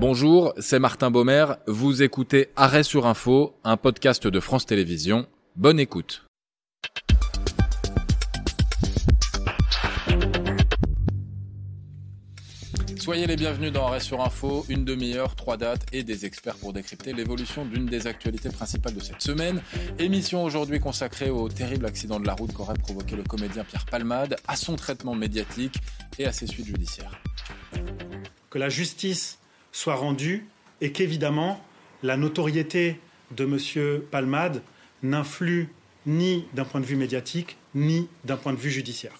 Bonjour, 0.00 0.54
c'est 0.60 0.78
Martin 0.78 1.10
Baumer. 1.10 1.46
Vous 1.66 2.04
écoutez 2.04 2.50
Arrêt 2.54 2.84
sur 2.84 3.04
Info, 3.06 3.56
un 3.64 3.76
podcast 3.76 4.28
de 4.28 4.38
France 4.38 4.64
Télévisions. 4.64 5.26
Bonne 5.56 5.80
écoute. 5.80 6.24
Soyez 12.96 13.26
les 13.26 13.34
bienvenus 13.34 13.72
dans 13.72 13.88
Arrêt 13.88 13.98
sur 13.98 14.20
Info, 14.20 14.64
une 14.68 14.84
demi-heure, 14.84 15.34
trois 15.34 15.56
dates 15.56 15.84
et 15.92 16.04
des 16.04 16.26
experts 16.26 16.58
pour 16.58 16.72
décrypter 16.72 17.12
l'évolution 17.12 17.64
d'une 17.64 17.86
des 17.86 18.06
actualités 18.06 18.50
principales 18.50 18.94
de 18.94 19.00
cette 19.00 19.20
semaine. 19.20 19.60
Émission 19.98 20.44
aujourd'hui 20.44 20.78
consacrée 20.78 21.30
au 21.30 21.48
terrible 21.48 21.86
accident 21.86 22.20
de 22.20 22.26
la 22.28 22.34
route 22.34 22.52
qu'aurait 22.52 22.74
provoqué 22.74 23.16
le 23.16 23.24
comédien 23.24 23.64
Pierre 23.64 23.86
Palmade, 23.86 24.36
à 24.46 24.54
son 24.54 24.76
traitement 24.76 25.16
médiatique 25.16 25.74
et 26.20 26.26
à 26.26 26.30
ses 26.30 26.46
suites 26.46 26.66
judiciaires. 26.66 27.20
Que 28.48 28.58
la 28.58 28.68
justice 28.68 29.40
soit 29.72 29.94
rendue 29.94 30.46
et 30.80 30.92
qu'évidemment 30.92 31.62
la 32.02 32.16
notoriété 32.16 33.00
de 33.32 33.44
M. 33.44 34.00
Palmade 34.10 34.62
n'influe 35.02 35.68
ni 36.06 36.46
d'un 36.54 36.64
point 36.64 36.80
de 36.80 36.86
vue 36.86 36.96
médiatique, 36.96 37.56
ni 37.74 38.08
d'un 38.24 38.36
point 38.36 38.52
de 38.52 38.58
vue 38.58 38.70
judiciaire. 38.70 39.14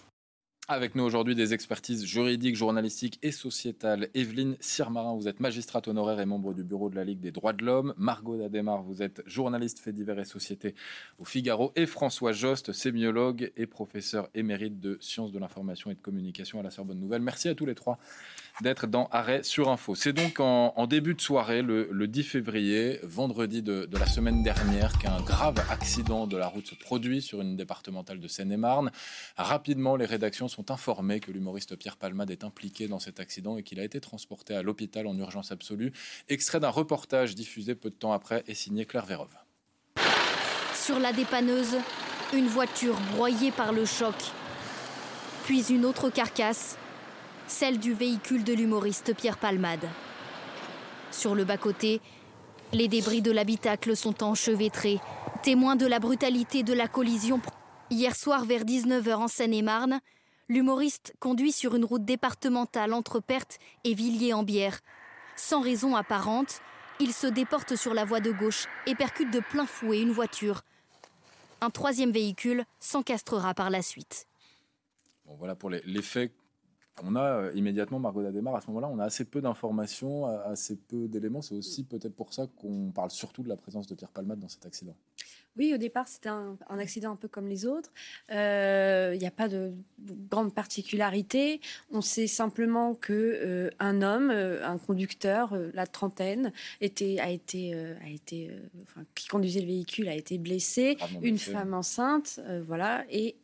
Avec 0.71 0.95
nous 0.95 1.03
aujourd'hui 1.03 1.35
des 1.35 1.55
expertises 1.55 2.05
juridiques, 2.05 2.55
journalistiques 2.55 3.19
et 3.23 3.33
sociétales. 3.33 4.11
Evelyne 4.13 4.55
Sirmarin, 4.61 5.15
vous 5.15 5.27
êtes 5.27 5.41
magistrate 5.41 5.89
honoraire 5.89 6.21
et 6.21 6.27
membre 6.27 6.53
du 6.53 6.63
bureau 6.63 6.91
de 6.91 6.97
la 6.97 7.05
Ligue 7.05 7.21
des 7.21 7.31
droits 7.31 7.55
de 7.55 7.65
l'homme. 7.65 7.95
Margot 7.97 8.37
Dademar, 8.37 8.83
vous 8.83 9.01
êtes 9.01 9.23
journaliste 9.25 9.79
fait 9.79 9.95
divers 9.95 10.19
et 10.19 10.27
société 10.27 10.75
au 11.19 11.25
Figaro. 11.25 11.73
Et 11.75 11.87
François 11.87 12.33
Jost, 12.33 12.75
sémiologue 12.75 13.51
et 13.57 13.65
professeur 13.65 14.29
émérite 14.35 14.79
de 14.79 14.99
sciences 15.01 15.33
de 15.33 15.39
l'information 15.39 15.91
et 15.91 15.95
de 15.95 16.01
communication 16.01 16.61
à 16.61 16.63
la 16.63 16.69
Sorbonne 16.69 17.01
Nouvelle. 17.01 17.23
Merci 17.23 17.49
à 17.49 17.55
tous 17.55 17.65
les 17.65 17.75
trois 17.75 17.99
d'être 18.61 18.87
dans 18.87 19.09
Arrêt 19.11 19.43
sur 19.45 19.71
Info. 19.71 19.95
C'est 19.95 20.13
donc 20.13 20.41
en, 20.41 20.87
début 20.87 21.15
de 21.15 21.21
soirée, 21.21 21.63
le, 21.63 22.07
10 22.07 22.23
février, 22.25 23.01
vendredi 23.05 23.63
de, 23.63 23.89
la 23.99 24.07
semaine 24.07 24.43
dernière, 24.43 24.99
qu'un 24.99 25.21
grave 25.23 25.59
accident 25.71 26.27
de 26.27 26.37
la 26.37 26.49
route 26.49 26.67
se 26.67 26.75
produit 26.75 27.23
sur 27.23 27.41
une 27.41 27.57
départementale 27.57 28.21
de 28.21 28.29
Seine-et-Marne. 28.29 28.91
Rapidement, 29.37 29.97
les 29.97 30.07
rédactions 30.07 30.49
sont 30.49 30.58
informées 30.69 31.21
que 31.21 31.31
l'humoriste 31.31 31.77
Pierre 31.77 31.97
Palmade 31.97 32.31
est 32.31 32.45
impliqué 32.45 32.89
dans 32.89 32.99
cet 32.99 33.21
accident 33.21 33.57
et 33.57 33.63
qu'il 33.63 33.81
a 33.81 33.85
été 33.85 34.01
transporté 34.01 34.55
à 34.55 34.63
l'hôpital 34.63 35.07
en 35.07 35.17
urgence 35.17 35.53
absolue. 35.53 35.93
Extrait 36.29 36.61
d'un 36.61 36.71
reportage 36.71 37.35
diffusé 37.35 37.75
peu 37.75 37.91
de 37.91 37.95
temps 37.95 38.13
après 38.13 38.45
et 38.47 38.55
signé 38.55 38.85
Claire 38.85 39.07
Vérove. 39.07 39.37
Sur 40.75 40.99
la 40.99 41.13
dépanneuse, 41.13 41.77
une 42.33 42.47
voiture 42.47 42.99
broyée 43.15 43.51
par 43.51 43.73
le 43.73 43.85
choc, 43.85 44.15
puis 45.45 45.63
une 45.73 45.85
autre 45.85 46.11
carcasse 46.11 46.77
celle 47.49 47.79
du 47.79 47.93
véhicule 47.95 48.45
de 48.45 48.53
l'humoriste 48.53 49.15
Pierre 49.15 49.39
Palmade. 49.39 49.89
Sur 51.11 51.35
le 51.35 51.45
bas-côté, 51.45 52.01
les 52.73 52.89
débris 52.89 53.23
de 53.23 53.33
l'habitacle 53.33 53.97
sont 53.97 54.23
enchevêtrés, 54.23 55.01
témoins 55.43 55.77
de 55.77 55.87
la 55.87 55.99
brutalité 55.99 56.63
de 56.63 56.75
la 56.75 56.87
collision. 56.87 57.41
Hier 57.91 58.15
soir, 58.15 58.45
vers 58.45 58.65
19h 58.65 59.15
en 59.15 59.29
Seine-et-Marne, 59.29 60.01
l'humoriste 60.49 61.15
conduit 61.21 61.53
sur 61.53 61.75
une 61.75 61.85
route 61.85 62.05
départementale 62.05 62.93
entre 62.93 63.21
Perthes 63.21 63.59
et 63.85 63.95
Villiers-en-Bière. 63.95 64.81
Sans 65.37 65.61
raison 65.61 65.95
apparente, 65.95 66.61
il 67.01 67.13
se 67.13 67.27
déporte 67.27 67.77
sur 67.77 67.95
la 67.95 68.05
voie 68.05 68.21
de 68.21 68.33
gauche 68.33 68.67
et 68.87 68.95
percute 68.95 69.33
de 69.33 69.41
plein 69.41 69.67
fouet 69.67 70.01
une 70.01 70.11
voiture. 70.11 70.63
Un 71.61 71.71
troisième 71.71 72.11
véhicule 72.11 72.65
s'encastrera 72.81 73.55
par 73.55 73.71
la 73.71 73.83
suite. 73.83 74.27
Voilà 75.39 75.55
pour 75.55 75.71
les, 75.71 76.03
faits 76.03 76.33
on 77.05 77.15
a 77.15 77.23
euh, 77.23 77.53
immédiatement 77.55 78.01
Margot 78.01 78.23
Dademar, 78.23 78.57
à 78.57 78.61
ce 78.61 78.67
moment-là, 78.69 78.89
on 78.89 78.99
a 78.99 79.05
assez 79.05 79.25
peu 79.25 79.41
d'informations, 79.41 80.27
assez 80.27 80.77
peu 80.77 81.07
d'éléments. 81.07 81.43
C'est 81.43 81.55
aussi 81.55 81.85
peut-être 81.85 82.17
pour 82.17 82.33
ça 82.33 82.49
qu'on 82.57 82.91
parle 82.91 83.11
surtout 83.11 83.45
de 83.45 83.49
la 83.49 83.57
présence 83.57 83.87
de 83.87 83.95
Pierre 83.95 84.11
Palmade 84.11 84.41
dans 84.41 84.49
cet 84.49 84.67
accident. 84.67 84.97
Oui, 85.59 85.75
au 85.75 85.77
départ, 85.77 86.07
c'était 86.07 86.29
un, 86.29 86.57
accident 86.79 87.13
un 87.13 87.17
peu 87.17 87.27
comme 87.27 87.49
les 87.49 87.67
autres. 87.67 87.91
Euh, 88.31 89.11
il 89.15 89.19
n'y 89.19 89.27
a 89.27 89.33
pas 89.33 89.49
de 89.49 89.73
grande 90.31 90.55
particularité. 90.55 91.61
On 91.91 92.01
sait 92.01 92.29
simplement 92.29 92.95
que 92.95 93.13
euh, 93.13 93.71
un 93.81 94.01
homme, 94.03 94.31
euh, 94.31 94.65
un 94.65 94.79
conducteur, 94.79 95.57
la 95.75 95.87
trentaine, 95.89 96.53
était, 96.81 97.19
a 97.19 97.31
été, 97.31 97.75
a 97.75 98.09
été, 98.09 98.51
qui 99.17 99.27
conduisait 99.27 99.61
le 99.61 99.67
véhicule, 99.67 100.09
a 100.09 100.15
été 100.15 100.39
blessé. 100.39 100.97
une 101.23 101.39
femme 101.39 101.75
enceinte, 101.75 102.41
voilà, 102.65 103.05
et, 103.11 103.37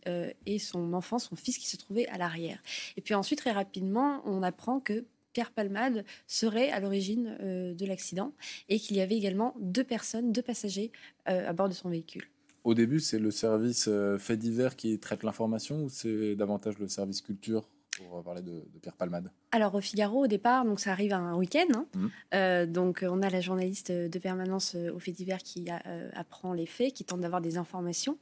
et 0.47 0.59
son 0.61 0.93
enfant, 0.93 1.19
son 1.19 1.35
fils, 1.35 1.59
qui 1.59 1.69
se 1.69 1.77
trouvait 1.77 2.07
à 2.09 2.19
l'arrière. 2.19 2.59
Et 2.97 3.01
puis 3.01 3.15
ensuite, 3.15 3.41
très 3.41 3.53
rapidement, 3.53 4.23
on 4.25 4.43
apprend 4.43 4.79
que 4.79 5.05
Pierre 5.35 5.51
Palmade 5.51 6.05
serait 6.27 6.71
à 6.71 6.81
l'origine 6.81 7.37
euh, 7.41 7.75
de 7.75 7.85
l'accident 7.85 8.33
et 8.71 8.79
qu'il 8.79 8.97
y 8.97 9.01
avait 9.01 9.17
également 9.17 9.55
deux 9.61 9.85
personnes, 9.85 10.33
deux 10.33 10.43
passagers 10.43 10.93
euh, 11.29 11.47
à 11.47 11.53
bord 11.53 11.69
de 11.69 11.75
son 11.75 11.91
véhicule. 11.91 12.25
Au 12.63 12.73
début, 12.73 13.01
c'est 13.01 13.19
le 13.19 13.31
service 13.31 13.87
euh, 13.89 14.17
fait 14.17 14.39
divers 14.39 14.77
qui 14.77 14.99
traite 14.99 15.23
l'information 15.23 15.85
ou 15.85 15.89
c'est 15.91 16.35
davantage 16.37 16.79
le 16.79 16.89
service 16.89 17.21
culture? 17.21 17.65
Pour 17.97 18.23
parler 18.23 18.43
de, 18.43 18.65
Pierre 18.81 18.97
Palmade 18.97 19.31
Alors 19.53 19.75
au 19.75 19.81
Figaro, 19.81 20.25
au 20.25 20.27
départ, 20.27 20.65
donc 20.65 20.81
ça 20.81 20.93
arrive 20.93 21.13
un 21.13 21.35
week-end. 21.37 21.67
Hein. 21.75 21.87
Mmh. 21.95 22.07
Euh, 22.35 22.67
donc 22.67 23.05
on 23.07 23.23
a 23.23 23.31
la 23.31 23.41
journaliste 23.41 23.93
de 23.93 24.19
permanence 24.19 24.75
euh, 24.75 24.93
au 24.93 24.99
fait 24.99 25.13
divers 25.13 25.39
qui 25.39 25.67
euh, 25.71 26.11
apprend 26.15 26.53
les 26.53 26.67
faits, 26.67 26.93
qui 26.93 27.05
tente 27.05 27.21
d'avoir 27.21 27.41
des 27.41 27.57
informations. 27.57 28.19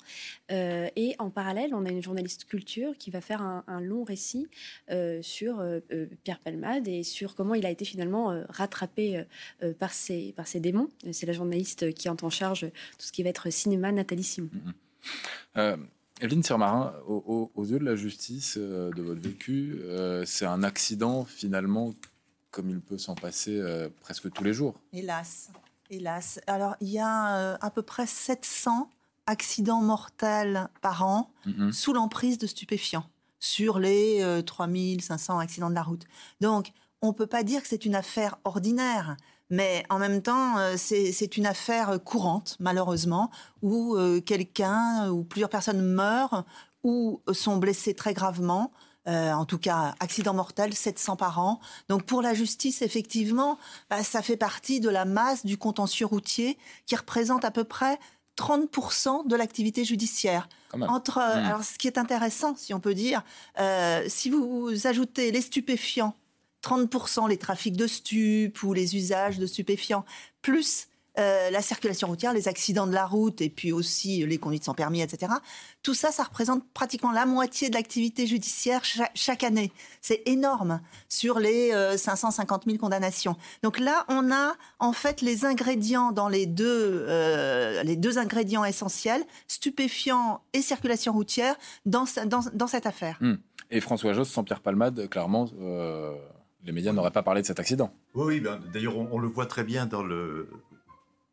et 0.50 1.15
en 1.19 1.31
parallèle, 1.31 1.75
on 1.75 1.84
a 1.87 1.91
une 1.91 2.03
journaliste 2.03 2.44
culture 2.44 2.97
qui 2.99 3.10
va 3.10 3.21
faire 3.21 3.43
un, 3.43 3.81
long 3.81 4.05
récit 4.05 4.49
sur 5.22 5.62
Pierre 6.25 6.39
Palmade 6.41 6.87
et 6.89 7.03
sur 7.03 7.34
comment 7.34 7.54
il 7.54 7.66
a 7.66 7.71
été 7.71 7.84
finalement 7.84 8.43
rattrapé 8.49 9.25
par, 9.78 9.93
ses, 9.93 10.33
par 10.33 10.47
ses 10.47 10.60
démons. 10.60 10.89
C'est 11.12 11.27
la 11.27 11.33
journaliste 11.33 11.93
qui 11.94 12.09
est 12.09 12.22
en 12.22 12.31
charge 12.31 12.60
tout 12.60 13.06
ce 13.06 13.12
qui 13.12 13.22
va 13.22 13.31
être 13.31 13.50
cinéma, 13.50 13.93
Nathalie 13.93 14.22
Simon. 14.22 14.50
Mmh. 15.54 15.87
Evelyne 16.22 16.44
Sirmarin, 16.44 16.93
aux, 17.09 17.65
yeux 17.65 17.81
de 17.81 17.84
la 17.84 17.97
justice, 17.97 18.56
euh, 18.56 18.93
de 18.93 19.03
votre 19.03 19.21
vécu, 19.21 19.81
euh, 19.83 20.22
c'est 20.25 20.47
un 20.47 20.62
accident 20.62 21.25
finalement 21.25 21.93
comme 22.53 22.71
il 22.71 22.81
peut 22.81 22.97
s'en 22.97 23.16
passer 23.16 23.59
euh, 23.59 23.88
presque 24.03 24.31
tous 24.31 24.44
les 24.44 24.53
jours. 24.53 24.78
Hélas, 24.93 25.50
hélas. 25.91 26.41
Alors 26.47 26.77
il 26.81 26.91
y 26.91 27.00
a 27.00 27.55
à 27.55 27.71
peu 27.71 27.83
près 27.83 28.06
700 28.06 28.88
accidents 29.27 29.83
mortels 29.83 30.69
par 30.81 31.05
an 31.05 31.28
mm-hmm. 31.44 31.72
sous 31.72 31.93
l'emprise 31.93 32.39
de 32.39 32.47
stupéfiants 32.47 33.06
sur 33.41 33.81
les 33.81 34.43
3500 34.47 35.41
accidents 35.41 35.71
de 35.71 35.75
la 35.75 35.83
route. 35.83 36.04
Donc 36.41 36.71
on 37.00 37.09
ne 37.09 37.12
peut 37.12 37.27
pas 37.27 37.43
dire 37.43 37.62
que 37.62 37.69
c'est 37.69 37.84
une 37.84 37.97
affaire 37.97 38.39
ordinaire. 38.44 39.16
Mais 39.53 39.85
en 39.91 39.99
même 39.99 40.23
temps, 40.23 40.57
euh, 40.57 40.77
c'est 40.79 41.37
une 41.37 41.45
affaire 41.45 42.03
courante, 42.03 42.57
malheureusement, 42.59 43.31
où 43.61 43.97
euh, 43.97 44.23
quelqu'un 44.23 45.11
ou 45.11 45.25
plusieurs 45.25 45.51
personnes 45.51 45.83
meurent 45.83 46.47
ou 46.85 47.21
sont 47.33 47.59
blessées 47.59 47.95
très 47.95 48.15
gravement. 48.15 48.73
Euh, 49.09 49.33
en 49.33 49.45
tout 49.45 49.59
cas, 49.59 49.95
accident 50.01 50.33
mortel, 50.33 50.73
700 50.73 51.17
par 51.17 51.39
an. 51.39 51.61
Donc 51.91 52.05
pour 52.05 52.23
la 52.23 52.33
justice, 52.33 52.81
effectivement, 52.81 53.59
bah, 53.91 54.03
ça 54.03 54.23
fait 54.23 54.39
partie 54.39 54.81
de 54.81 54.89
la 54.89 55.05
masse 55.05 55.45
du 55.45 55.59
contentieux 55.59 56.07
routier 56.07 56.57
qui 56.87 56.97
représente 56.97 57.45
à 57.45 57.51
peu 57.51 57.65
près 57.65 57.99
30% 58.39 59.29
de 59.29 59.37
l'activité 59.37 59.84
judiciaire. 59.84 60.49
Entre, 60.81 61.19
mmh. 61.19 61.21
alors, 61.21 61.63
ce 61.63 61.77
qui 61.77 61.89
est 61.89 61.99
intéressant, 61.99 62.55
si 62.57 62.73
on 62.73 62.81
peut 62.81 62.95
dire, 62.95 63.23
si 64.09 64.31
vous 64.31 64.71
ajoutez 64.87 65.31
les 65.31 65.43
stupéfiants 65.43 66.15
30% 66.62 67.28
les 67.28 67.39
trafics 67.39 67.77
de 67.77 67.87
stupes 67.87 68.62
ou 68.62 68.73
les 68.73 68.97
usages 68.97 69.39
de 69.39 69.47
stupéfiants, 69.47 70.05
plus 70.41 70.89
euh, 71.19 71.50
la 71.50 71.61
circulation 71.61 72.09
routière, 72.09 72.33
les 72.33 72.49
accidents 72.49 72.87
de 72.87 72.95
la 72.95 73.05
route 73.05 73.43
et 73.43 73.50
puis 73.50 73.71
aussi 73.71 74.25
les 74.25 74.39
conduites 74.39 74.65
sans 74.65 74.72
permis, 74.72 75.03
etc. 75.03 75.31
Tout 75.83 75.93
ça, 75.93 76.11
ça 76.11 76.22
représente 76.22 76.67
pratiquement 76.72 77.12
la 77.12 77.27
moitié 77.27 77.69
de 77.69 77.75
l'activité 77.75 78.27
judiciaire 78.27 78.81
chaque, 79.15 79.45
année. 79.45 79.72
C'est 80.01 80.22
énorme 80.25 80.81
sur 81.11 81.39
les 81.39 81.71
550 81.99 82.62
euh, 82.62 82.71
000 82.71 82.78
condamnations. 82.78 83.36
Donc 83.63 83.78
là, 83.78 84.07
on 84.09 84.33
a 84.33 84.54
en 84.78 84.95
fait 84.95 85.21
les 85.21 85.45
ingrédients 85.45 86.13
dans 86.13 86.28
les 86.28 86.47
deux, 86.47 87.04
euh, 87.07 87.83
les 87.83 87.97
deux 87.97 88.16
ingrédients 88.16 88.65
essentiels, 88.65 89.22
stupéfiants 89.48 90.41
et 90.54 90.63
circulation 90.63 91.13
routière, 91.13 91.57
dans, 91.84 92.04
dans, 92.25 92.41
dans 92.54 92.66
cette 92.66 92.86
affaire. 92.86 93.19
Hmm. 93.21 93.34
Et 93.71 93.81
François 93.81 94.15
Josse, 94.15 94.31
sans 94.31 94.45
Pierre 94.45 94.60
Palmade, 94.60 95.10
clairement 95.10 95.47
les 96.64 96.72
médias 96.72 96.92
n'auraient 96.92 97.10
pas 97.10 97.22
parlé 97.22 97.42
de 97.42 97.47
cet 97.47 97.60
accident. 97.60 97.94
Oui, 98.14 98.41
ben, 98.41 98.60
d'ailleurs, 98.72 98.97
on, 98.97 99.18
le 99.18 99.28
voit 99.28 99.47
très 99.47 99.64
bien 99.64 99.86
dans 99.86 100.03
le. 100.03 100.48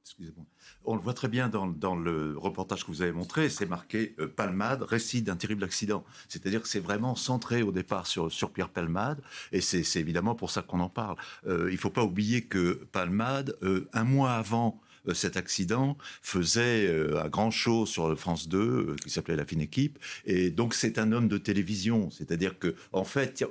Excusez-moi. 0.03 0.45
On 0.85 0.95
le 0.95 1.01
voit 1.01 1.13
très 1.13 1.27
bien 1.27 1.49
dans, 1.49 1.95
le 1.95 2.35
reportage 2.37 2.83
que 2.83 2.87
vous 2.87 3.01
avez 3.01 3.11
montré, 3.11 3.49
c'est 3.49 3.65
marqué 3.65 4.15
euh, 4.19 4.27
Palmade, 4.27 4.81
récit 4.81 5.21
d'un 5.21 5.35
terrible 5.35 5.63
accident. 5.63 6.03
C'est-à-dire 6.29 6.61
que 6.61 6.67
c'est 6.67 6.79
vraiment 6.79 7.15
centré 7.15 7.61
au 7.61 7.71
départ 7.71 8.07
sur, 8.07 8.31
sur 8.31 8.51
Pierre 8.51 8.69
Palmade, 8.69 9.21
et 9.51 9.61
c'est 9.61 9.99
évidemment 9.99 10.35
pour 10.35 10.49
ça 10.49 10.61
qu'on 10.61 10.79
en 10.79 10.89
parle. 10.89 11.17
Euh, 11.45 11.67
il 11.69 11.73
ne 11.73 11.79
faut 11.79 11.89
pas 11.89 12.03
oublier 12.03 12.45
que 12.45 12.87
Palmade, 12.91 13.55
euh, 13.61 13.87
un 13.93 14.03
mois 14.03 14.31
avant 14.31 14.79
cet 15.13 15.37
accident 15.37 15.97
faisait 16.21 16.89
un 17.17 17.29
grand 17.29 17.51
show 17.51 17.85
sur 17.85 18.17
France 18.17 18.47
2 18.47 18.95
qui 19.03 19.09
s'appelait 19.09 19.35
La 19.35 19.45
Fine 19.45 19.61
Équipe. 19.61 19.99
Et 20.25 20.49
donc, 20.49 20.73
c'est 20.73 20.97
un 20.97 21.11
homme 21.11 21.27
de 21.27 21.37
télévision. 21.37 22.09
C'est-à-dire 22.11 22.59
que, 22.59 22.75
en 22.91 23.03
fait, 23.03 23.45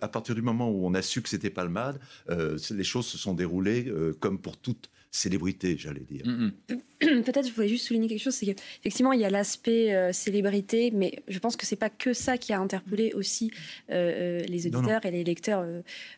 à 0.00 0.08
partir 0.08 0.34
du 0.34 0.42
moment 0.42 0.70
où 0.70 0.86
on 0.86 0.94
a 0.94 1.02
su 1.02 1.22
que 1.22 1.28
c'était 1.28 1.50
Palmade, 1.50 2.00
les 2.28 2.84
choses 2.84 3.06
se 3.06 3.18
sont 3.18 3.34
déroulées 3.34 3.92
comme 4.20 4.38
pour 4.38 4.56
toute 4.56 4.90
célébrité, 5.16 5.76
j'allais 5.78 6.00
dire. 6.00 6.26
Mm, 6.26 6.52
mm. 6.70 7.22
Peut-être 7.22 7.48
je 7.48 7.52
voulais 7.52 7.68
juste 7.68 7.86
souligner 7.86 8.08
quelque 8.08 8.22
chose, 8.22 8.34
c'est 8.34 8.46
qu'effectivement 8.46 9.12
il 9.12 9.20
y 9.20 9.24
a 9.24 9.30
l'aspect 9.30 9.94
euh, 9.94 10.12
célébrité, 10.12 10.90
mais 10.92 11.22
je 11.28 11.38
pense 11.38 11.56
que 11.56 11.66
c'est 11.66 11.76
pas 11.76 11.90
que 11.90 12.12
ça 12.12 12.38
qui 12.38 12.52
a 12.52 12.60
interpellé 12.60 13.12
aussi 13.14 13.50
euh, 13.90 14.40
euh, 14.40 14.44
les 14.48 14.66
auditeurs 14.66 15.04
et 15.04 15.10
les 15.10 15.24
lecteurs 15.24 15.64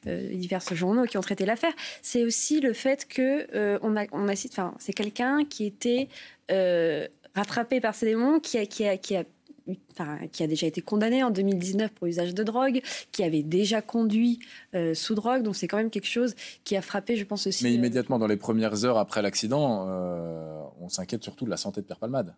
des 0.05 0.37
divers 0.37 0.63
journaux 0.75 1.05
qui 1.05 1.17
ont 1.17 1.23
traité 1.23 1.47
l'affaire. 1.47 1.73
C'est 2.03 2.25
aussi 2.25 2.61
le 2.61 2.73
fait 2.73 3.07
que 3.09 3.79
on 3.83 3.97
a, 3.97 4.07
on 4.13 4.29
a, 4.29 4.33
enfin 4.33 4.75
c'est 4.79 4.93
quelqu'un 4.93 5.45
qui 5.45 5.65
était 5.65 6.09
rattrapé 7.35 7.81
par 7.81 7.95
ces 7.95 8.07
démons, 8.07 8.41
qui 8.41 8.59
a, 8.59 8.67
qui 8.67 8.87
a, 8.87 8.97
qui 8.97 9.17
a 9.17 9.25
qui 10.33 10.43
a 10.43 10.47
déjà 10.47 10.67
été 10.67 10.81
condamné 10.81 11.23
en 11.23 11.31
2019 11.31 11.93
pour 11.93 12.07
usage 12.07 12.35
de 12.35 12.43
drogue, 12.43 12.81
qui 13.13 13.23
avait 13.23 13.43
déjà 13.43 13.83
conduit 13.83 14.39
euh, 14.75 14.95
sous 14.95 15.15
drogue. 15.15 15.43
Donc 15.43 15.57
c'est 15.57 15.69
quand 15.69 15.77
même 15.77 15.91
quelque 15.91 16.09
chose 16.09 16.35
qui 16.65 16.77
a 16.77 16.83
frappé, 16.83 17.17
je 17.17 17.25
pense 17.25 17.47
aussi. 17.47 17.65
Mais 17.65 17.71
euh, 17.71 17.75
immédiatement, 17.75 18.19
dans 18.19 18.27
les 18.27 18.37
premières 18.37 18.85
heures 18.85 18.99
après 18.99 19.23
l'accident, 19.23 19.87
euh, 19.89 20.63
on 20.81 20.89
s'inquiète 20.89 21.23
surtout 21.23 21.45
de 21.45 21.51
la 21.51 21.57
santé 21.57 21.81
de 21.81 21.87
Pierre 21.87 21.99
Palmade. 21.99 22.35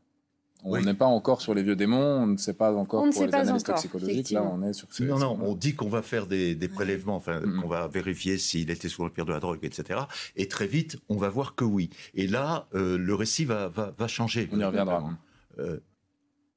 On 0.62 0.78
n'est 0.78 0.92
pas 0.92 1.06
encore 1.06 1.40
sur 1.40 1.54
les 1.54 1.62
vieux 1.62 1.74
démons, 1.74 2.22
on 2.22 2.26
ne 2.26 2.36
sait 2.36 2.52
pas 2.52 2.74
encore 2.74 3.08
pour 3.10 3.24
les 3.24 3.34
analyses 3.34 3.62
toxicologiques. 3.62 4.30
Là, 4.32 4.42
on 4.42 4.62
est 4.62 4.74
sur 4.74 4.92
ces, 4.92 5.06
Non, 5.06 5.18
non, 5.18 5.38
on 5.40 5.54
dit 5.54 5.74
qu'on 5.74 5.88
va 5.88 6.02
faire 6.02 6.26
des, 6.26 6.54
prélèvements, 6.68 7.16
enfin, 7.16 7.40
qu'on 7.40 7.66
va 7.66 7.88
vérifier 7.88 8.36
s'il 8.36 8.68
était 8.70 8.90
sous 8.90 9.02
le 9.02 9.10
pire 9.10 9.24
de 9.24 9.32
la 9.32 9.40
drogue, 9.40 9.60
etc. 9.62 10.00
Et 10.36 10.48
très 10.48 10.66
vite, 10.66 10.98
on 11.08 11.16
va 11.16 11.30
voir 11.30 11.54
que 11.54 11.64
oui. 11.64 11.88
Et 12.12 12.26
là, 12.26 12.66
le 12.74 13.14
récit 13.14 13.46
va, 13.46 13.68
va, 13.68 13.94
va, 13.96 14.06
changer. 14.06 14.50
On 14.52 14.60
y 14.60 14.64
reviendra. 14.64 15.02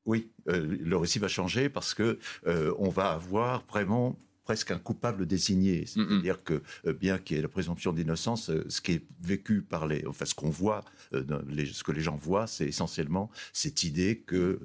Oui, 0.05 0.31
euh, 0.49 0.77
le 0.79 0.97
récit 0.97 1.19
va 1.19 1.27
changer 1.27 1.69
parce 1.69 1.93
que 1.93 2.19
euh, 2.47 2.73
on 2.77 2.89
va 2.89 3.11
avoir 3.11 3.65
vraiment 3.65 4.19
presque 4.43 4.71
un 4.71 4.77
coupable 4.77 5.25
désigné. 5.25 5.85
C'est-à-dire 5.85 6.43
que, 6.43 6.61
euh, 6.85 6.93
bien 6.93 7.17
qu'il 7.17 7.37
y 7.37 7.39
ait 7.39 7.43
la 7.43 7.47
présomption 7.47 7.93
d'innocence, 7.93 8.51
ce 8.67 8.81
qui 8.81 8.93
est 8.93 9.05
vécu 9.21 9.61
par 9.61 9.87
les, 9.87 10.05
enfin, 10.05 10.25
ce 10.25 10.35
qu'on 10.35 10.49
voit, 10.49 10.83
ce 11.13 11.83
que 11.83 11.91
les 11.93 12.01
gens 12.01 12.17
voient, 12.17 12.47
c'est 12.47 12.65
essentiellement 12.65 13.31
cette 13.53 13.83
idée 13.83 14.25
qu'il 14.27 14.57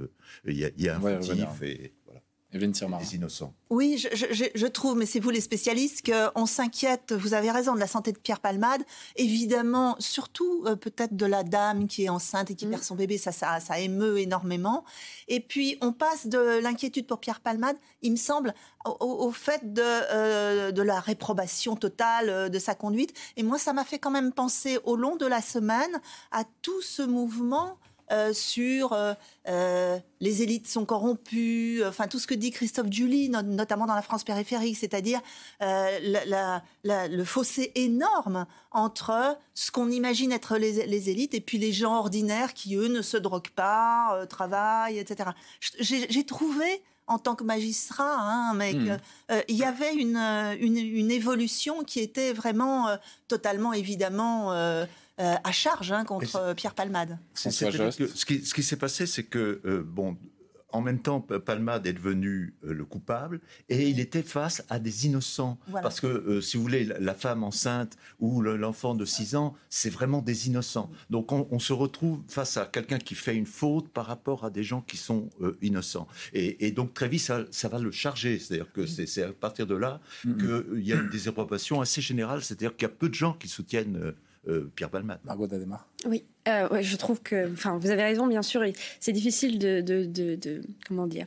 y, 0.48 0.64
y, 0.76 0.88
a 0.88 0.96
un 0.96 0.98
motif 0.98 1.62
et 1.62 1.92
des 2.50 3.14
innocents. 3.14 3.52
Oui, 3.68 3.98
je, 3.98 4.66
trouve, 4.66 4.96
mais 4.96 5.04
c'est 5.04 5.20
vous 5.20 5.28
les 5.28 5.42
spécialistes, 5.42 6.10
qu'on 6.10 6.46
s'inquiète, 6.46 7.12
vous 7.12 7.34
avez 7.34 7.50
raison, 7.50 7.74
de 7.74 7.80
la 7.80 7.86
santé 7.86 8.12
de 8.12 8.18
Pierre 8.18 8.40
Palmade. 8.40 8.82
Évidemment, 9.16 9.96
surtout 9.98 10.64
euh, 10.66 10.74
peut-être 10.74 11.14
de 11.14 11.26
la 11.26 11.42
dame 11.42 11.86
qui 11.86 12.04
est 12.04 12.08
enceinte 12.08 12.50
et 12.50 12.54
qui 12.54 12.66
mm. 12.66 12.70
perd 12.70 12.82
son 12.82 12.94
bébé, 12.94 13.18
ça, 13.18 13.32
ça, 13.32 13.60
ça 13.60 13.78
émeut 13.78 14.18
énormément. 14.18 14.84
Et 15.28 15.40
puis, 15.40 15.76
on 15.82 15.92
passe 15.92 16.26
de 16.26 16.60
l'inquiétude 16.62 17.06
pour 17.06 17.20
Pierre 17.20 17.40
Palmade, 17.40 17.76
il 18.00 18.12
me 18.12 18.16
semble, 18.16 18.54
au, 18.86 19.30
fait 19.30 19.74
de, 19.74 19.82
euh, 19.82 20.72
de 20.72 20.82
la 20.82 21.00
réprobation 21.00 21.76
totale 21.76 22.30
euh, 22.30 22.48
de 22.48 22.58
sa 22.58 22.74
conduite. 22.74 23.12
Et 23.36 23.42
moi, 23.42 23.58
ça 23.58 23.74
m'a 23.74 23.84
fait 23.84 23.98
quand 23.98 24.10
même 24.10 24.32
penser 24.32 24.78
au 24.84 24.96
long 24.96 25.16
de 25.16 25.26
la 25.26 25.42
semaine 25.42 26.00
à 26.32 26.44
tout 26.62 26.80
ce 26.80 27.02
mouvement 27.02 27.76
euh, 28.10 28.32
sur 28.32 28.94
euh, 28.94 29.12
euh, 29.48 29.98
les 30.20 30.42
élites 30.42 30.66
sont 30.66 30.84
corrompues, 30.86 31.82
enfin 31.86 32.06
tout 32.08 32.18
ce 32.18 32.26
que 32.26 32.34
dit 32.34 32.50
Christophe 32.50 32.90
Julie, 32.90 33.28
notamment 33.28 33.86
dans 33.86 33.94
la 33.94 34.02
France 34.02 34.24
périphérique, 34.24 34.78
c'est-à-dire 34.78 35.20
le 35.60 37.24
fossé 37.24 37.72
énorme 37.74 38.46
entre 38.70 39.38
ce 39.54 39.70
qu'on 39.70 39.90
imagine 39.90 40.32
être 40.32 40.56
les, 40.56 41.10
élites 41.10 41.34
et 41.34 41.40
puis 41.40 41.58
les 41.58 41.72
gens 41.72 41.96
ordinaires 41.96 42.54
qui, 42.54 42.76
eux, 42.76 42.88
ne 42.88 43.02
se 43.02 43.16
droguent 43.16 43.50
pas, 43.54 44.24
travaillent, 44.28 44.98
etc. 44.98 45.30
J'ai 45.60 46.24
trouvé 46.24 46.82
en 47.06 47.18
tant 47.18 47.34
que 47.34 47.44
magistrat, 47.44 48.16
hein, 48.18 48.52
mais 48.54 48.74
hmm. 48.74 48.98
il 49.48 49.56
y 49.56 49.64
avait 49.64 49.94
une, 49.94 50.18
une, 50.60 51.10
évolution 51.10 51.82
qui 51.82 52.00
était 52.00 52.32
vraiment 52.32 52.98
totalement 53.28 53.72
évidemment 53.72 54.52
euh, 54.52 54.84
à 55.18 55.52
charge 55.52 55.92
hein, 55.92 56.04
contre 56.04 56.36
euh, 56.36 56.54
Pierre 56.54 56.74
Palmade. 56.74 57.18
ce 57.34 58.24
qui, 58.24 58.44
ce 58.44 58.54
qui 58.54 58.62
s'est 58.62 58.76
passé, 58.76 59.06
c'est 59.06 59.24
que, 59.24 59.60
euh, 59.64 59.82
bon, 59.84 60.16
en 60.70 60.82
même 60.82 61.00
temps, 61.00 61.20
Palmade 61.20 61.86
est 61.86 61.94
devenu 61.94 62.54
le 62.62 62.84
coupable 62.84 63.40
et 63.70 63.88
il 63.88 64.00
était 64.00 64.22
face 64.22 64.62
à 64.68 64.78
des 64.78 65.06
innocents. 65.06 65.58
Parce 65.72 65.98
que, 65.98 66.42
si 66.42 66.58
vous 66.58 66.62
voulez, 66.62 66.84
la 66.84 67.14
femme 67.14 67.42
enceinte 67.42 67.96
ou 68.20 68.42
l'enfant 68.42 68.94
de 68.94 69.06
6 69.06 69.34
ans, 69.34 69.54
c'est 69.70 69.88
vraiment 69.88 70.20
des 70.20 70.46
innocents. 70.46 70.90
Donc, 71.08 71.32
on, 71.32 71.58
se 71.58 71.72
retrouve 71.72 72.22
face 72.28 72.58
à 72.58 72.66
quelqu'un 72.66 72.98
qui 72.98 73.14
fait 73.14 73.34
une 73.34 73.46
faute 73.46 73.88
par 73.88 74.04
rapport 74.04 74.44
à 74.44 74.50
des 74.50 74.62
gens 74.62 74.82
qui 74.82 74.98
sont 74.98 75.30
innocents. 75.62 76.06
Et, 76.34 76.70
donc, 76.70 76.92
très 76.92 77.08
vite, 77.08 77.22
ça, 77.22 77.46
ça 77.50 77.68
va 77.70 77.78
le 77.78 77.90
charger. 77.90 78.38
C'est-à-dire 78.38 78.70
que 78.70 78.84
c'est 78.84 79.22
à 79.22 79.32
partir 79.32 79.66
de 79.66 79.74
là 79.74 80.02
qu'il 80.20 80.86
y 80.86 80.92
a 80.92 80.96
une 80.96 81.08
désapprobation 81.08 81.80
assez 81.80 82.02
générale. 82.02 82.42
C'est-à-dire 82.42 82.76
qu'il 82.76 82.86
y 82.86 82.90
a 82.90 82.94
peu 82.94 83.08
de 83.08 83.14
gens 83.14 83.32
qui 83.32 83.48
soutiennent 83.48 84.12
euh, 84.48 84.70
Pierre 84.74 84.90
Palmade. 84.90 85.20
Margot 85.24 85.46
Dademar. 85.46 85.86
Oui, 86.06 86.24
euh, 86.48 86.80
je 86.80 86.96
trouve 86.96 87.20
que, 87.22 87.52
enfin, 87.52 87.76
vous 87.78 87.90
avez 87.90 88.02
raison, 88.02 88.26
bien 88.26 88.42
sûr, 88.42 88.62
c'est 89.00 89.12
difficile 89.12 89.58
de, 89.58 89.80
de, 89.80 90.60
comment 90.86 91.06
dire. 91.06 91.26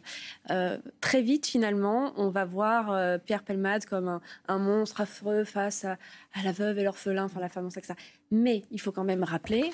Euh, 0.50 0.77
très 1.01 1.21
vite, 1.21 1.45
finalement, 1.45 2.13
on 2.18 2.29
va 2.29 2.45
voir 2.45 3.19
Pierre 3.21 3.44
Palmade 3.44 3.85
comme 3.85 4.19
un, 4.47 4.57
monstre 4.57 5.01
affreux 5.01 5.44
face 5.44 5.85
à, 5.85 5.97
la 6.44 6.51
veuve 6.51 6.79
et 6.79 6.83
l'orphelin, 6.83 7.25
enfin 7.25 7.39
la 7.39 7.50
femme 7.50 7.65
enceinte, 7.65 7.85
ça. 7.85 7.95
Mais 8.31 8.63
il 8.71 8.79
faut 8.79 8.91
quand 8.91 9.03
même 9.03 9.23
rappeler 9.23 9.71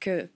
que 0.00 0.28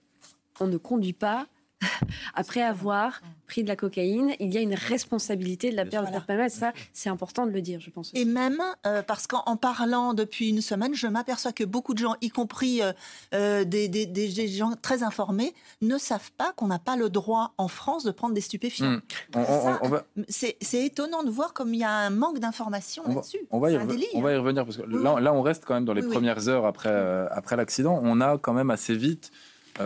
on 0.59 0.67
ne 0.67 0.77
conduit 0.77 1.13
pas 1.13 1.47
après 2.33 2.61
avoir 2.61 3.21
pris 3.47 3.63
de 3.63 3.67
la 3.67 3.75
cocaïne, 3.75 4.33
il 4.39 4.53
y 4.53 4.57
a 4.57 4.61
une 4.61 4.73
responsabilité 4.73 5.71
de 5.71 5.75
la 5.75 5.85
perte 5.85 6.13
de 6.13 6.19
Pierre 6.19 6.51
Ça, 6.51 6.73
c'est 6.91 7.09
important 7.09 7.45
de 7.45 7.51
le 7.51 7.61
dire, 7.61 7.79
je 7.79 7.89
pense. 7.89 8.11
Et 8.13 8.25
même 8.25 8.61
euh, 8.85 9.01
parce 9.01 9.25
qu'en 9.25 9.55
parlant 9.55 10.13
depuis 10.13 10.49
une 10.49 10.61
semaine, 10.61 10.93
je 10.93 11.07
m'aperçois 11.07 11.53
que 11.53 11.63
beaucoup 11.63 11.93
de 11.93 11.99
gens, 11.99 12.15
y 12.21 12.29
compris 12.29 12.81
euh, 12.81 12.91
euh, 13.33 13.63
des, 13.63 14.47
gens 14.49 14.73
très 14.81 15.03
informés, 15.03 15.53
ne 15.81 15.97
savent 15.97 16.31
pas 16.37 16.51
qu'on 16.53 16.67
n'a 16.67 16.79
pas 16.79 16.97
le 16.97 17.09
droit 17.09 17.53
en 17.57 17.67
France 17.67 18.03
de 18.03 18.11
prendre 18.11 18.33
des 18.33 18.41
stupéfiants. 18.41 18.99
Hmm. 19.33 20.01
C'est 20.27 20.85
étonnant 20.85 21.23
de 21.23 21.29
voir 21.29 21.53
comme 21.53 21.73
il 21.73 21.79
y 21.79 21.85
a 21.85 21.91
un 21.91 22.09
manque 22.09 22.39
d'informations 22.39 23.03
là-dessus. 23.07 23.39
On, 23.49 23.59
va 23.59 23.71
y 23.71 23.77
revenir 23.77 24.65
parce 24.65 24.77
que 24.77 24.83
là, 24.83 25.33
on 25.33 25.41
reste 25.41 25.63
quand 25.65 25.75
même 25.75 25.85
dans 25.85 25.93
les 25.93 26.03
premières 26.03 26.49
heures 26.49 26.65
après, 26.65 26.89
après 27.31 27.55
l'accident. 27.55 27.99
On 28.03 28.19
a 28.19 28.37
quand 28.37 28.53
même 28.53 28.69
assez 28.69 28.95
vite 28.95 29.31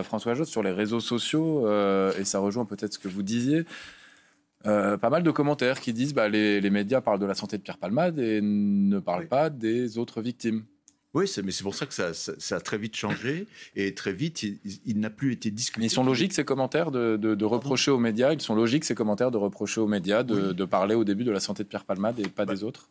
François 0.03 0.33
Josse, 0.33 0.49
sur 0.49 0.63
les 0.63 0.71
réseaux 0.71 0.99
sociaux, 0.99 1.67
euh, 1.67 2.11
et 2.19 2.25
ça 2.25 2.39
rejoint 2.39 2.65
peut-être 2.65 2.93
ce 2.93 2.99
que 2.99 3.07
vous 3.07 3.23
disiez, 3.23 3.65
euh, 4.65 4.97
pas 4.97 5.09
mal 5.09 5.23
de 5.23 5.31
commentaires 5.31 5.79
qui 5.79 5.93
disent 5.93 6.13
bah, 6.13 6.29
les, 6.29 6.61
les, 6.61 6.69
médias 6.69 7.01
parlent 7.01 7.19
de 7.19 7.25
la 7.25 7.33
santé 7.33 7.57
de 7.57 7.63
Pierre 7.63 7.77
Palmade 7.77 8.19
et 8.19 8.41
ne 8.41 8.99
parlent 8.99 9.27
pas 9.27 9.49
des 9.49 9.97
autres 9.97 10.21
victimes. 10.21 10.65
Oui, 11.13 11.25
mais 11.43 11.51
c'est 11.51 11.63
pour 11.63 11.75
ça 11.75 11.85
que 11.85 11.93
ça, 11.93 12.56
a 12.56 12.59
très 12.61 12.77
vite 12.77 12.95
changé 12.95 13.47
et 13.75 13.94
très 13.94 14.13
vite, 14.13 14.44
il, 14.44 14.99
n'a 14.99 15.09
plus 15.09 15.33
été 15.33 15.51
discuté. 15.51 15.85
ils 15.85 15.89
sont 15.89 16.06
logiques 16.06 16.33
ces 16.33 16.45
commentaires 16.45 16.91
de, 16.91 17.44
reprocher 17.44 17.91
aux 17.91 17.99
médias? 17.99 18.33
Ils 18.33 18.41
sont 18.41 18.56
logiques 18.56 18.85
ces 18.85 18.95
commentaires 18.95 19.31
de 19.31 19.37
reprocher 19.37 19.81
aux 19.81 19.87
médias 19.87 20.23
de, 20.23 20.65
parler 20.65 20.95
au 20.95 21.03
début 21.03 21.23
de 21.23 21.31
la 21.31 21.39
santé 21.39 21.63
de 21.63 21.68
Pierre 21.68 21.83
Palmade 21.83 22.19
et 22.19 22.27
pas 22.27 22.45
bah, 22.45 22.53
des 22.53 22.63
autres? 22.63 22.89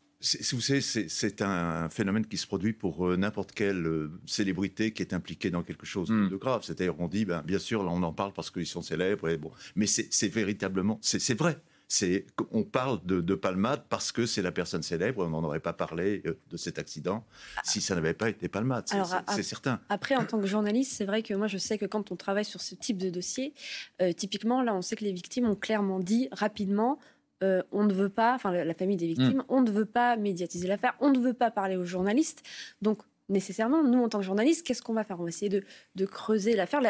Vous 0.52 0.60
savez, 0.60 0.82
c'est 0.82 1.40
un 1.40 1.88
phénomène 1.88 2.26
qui 2.26 2.36
se 2.36 2.46
produit 2.46 2.74
pour 2.74 3.08
euh, 3.08 3.16
n'importe 3.16 3.52
quelle 3.52 3.86
euh, 3.86 4.10
célébrité 4.26 4.92
qui 4.92 5.00
est 5.02 5.14
impliquée 5.14 5.48
dans 5.48 5.62
quelque 5.62 5.86
chose 5.86 6.10
hmm. 6.10 6.28
de 6.28 6.36
grave. 6.36 6.62
C'est-à-dire, 6.62 6.94
on 6.98 7.08
dit, 7.08 7.24
ben, 7.24 7.42
bien 7.42 7.58
sûr, 7.58 7.82
là, 7.82 7.90
on 7.90 8.02
en 8.02 8.12
parle 8.12 8.34
parce 8.34 8.50
qu'ils 8.50 8.66
sont 8.66 8.82
célèbres. 8.82 9.30
Et 9.30 9.38
bon. 9.38 9.50
Mais 9.76 9.86
c'est 9.86 10.28
véritablement, 10.28 10.98
c'est 11.00 11.38
vrai 11.38 11.58
c'est 11.90 12.24
on 12.52 12.62
parle 12.62 13.00
de, 13.04 13.34
Palmade 13.34 13.82
parce 13.88 14.12
que 14.12 14.24
c'est 14.24 14.42
la 14.42 14.52
personne 14.52 14.82
célèbre. 14.82 15.24
On 15.26 15.30
n'en 15.30 15.42
aurait 15.42 15.60
pas 15.60 15.72
parlé 15.72 16.22
euh, 16.24 16.38
de 16.48 16.56
cet 16.56 16.78
accident 16.78 17.24
si 17.64 17.80
ça 17.80 17.96
n'avait 17.96 18.14
pas 18.14 18.28
été 18.28 18.48
Palmade. 18.48 18.88
C'est 19.34 19.42
certain. 19.42 19.80
Après, 19.88 20.14
en 20.14 20.24
tant 20.24 20.38
que 20.40 20.46
journaliste, 20.46 20.92
c'est 20.92 21.04
vrai 21.04 21.22
que 21.22 21.34
moi, 21.34 21.48
je 21.48 21.58
sais 21.58 21.78
que 21.78 21.86
quand 21.86 22.12
on 22.12 22.16
travaille 22.16 22.44
sur 22.44 22.60
ce 22.60 22.76
type 22.76 22.96
de 22.96 23.10
dossier, 23.10 23.54
euh, 24.00 24.12
typiquement, 24.12 24.62
là, 24.62 24.72
on 24.72 24.82
sait 24.82 24.94
que 24.94 25.04
les 25.04 25.12
victimes 25.12 25.46
ont 25.46 25.56
clairement 25.56 25.98
dit 25.98 26.28
rapidement. 26.30 27.00
Euh, 27.42 27.62
on 27.72 27.82
ne 27.82 27.92
veut 27.92 28.10
pas, 28.10 28.34
enfin 28.34 28.52
la 28.52 28.74
famille 28.74 28.98
des 28.98 29.06
victimes, 29.08 29.38
hmm. 29.38 29.44
on 29.48 29.62
ne 29.62 29.70
veut 29.70 29.86
pas 29.86 30.16
médiatiser 30.16 30.68
l'affaire, 30.68 30.94
on 31.00 31.10
ne 31.10 31.18
veut 31.18 31.32
pas 31.32 31.50
parler 31.50 31.76
aux 31.76 31.86
journalistes. 31.86 32.42
Donc 32.82 33.02
nécessairement, 33.28 33.82
nous, 33.82 34.00
en 34.00 34.08
tant 34.08 34.18
que 34.18 34.24
journalistes, 34.24 34.64
qu'est-ce 34.64 34.82
qu'on 34.82 34.92
va 34.92 35.02
faire? 35.02 35.18
On 35.18 35.24
va 35.24 35.30
essayer 35.30 35.48
de, 35.48 36.06
creuser 36.06 36.54
l'affaire, 36.54 36.80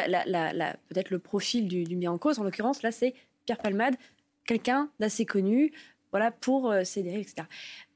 peut-être 0.89 1.09
le 1.09 1.19
profil 1.19 1.67
du, 1.67 1.85
du 1.85 1.95
bien 1.95 2.11
en 2.11 2.17
cause. 2.17 2.37
En 2.37 2.43
l'occurrence, 2.43 2.83
là, 2.83 2.91
c'est 2.91 3.15
Pierre 3.45 3.59
Palmade, 3.59 3.95
quelqu'un 4.45 4.89
d'assez 4.99 5.25
connu 5.25 5.71
voilà, 6.11 6.31
pour 6.31 6.71
euh, 6.71 6.83
dérives, 6.95 7.21
etc. 7.21 7.47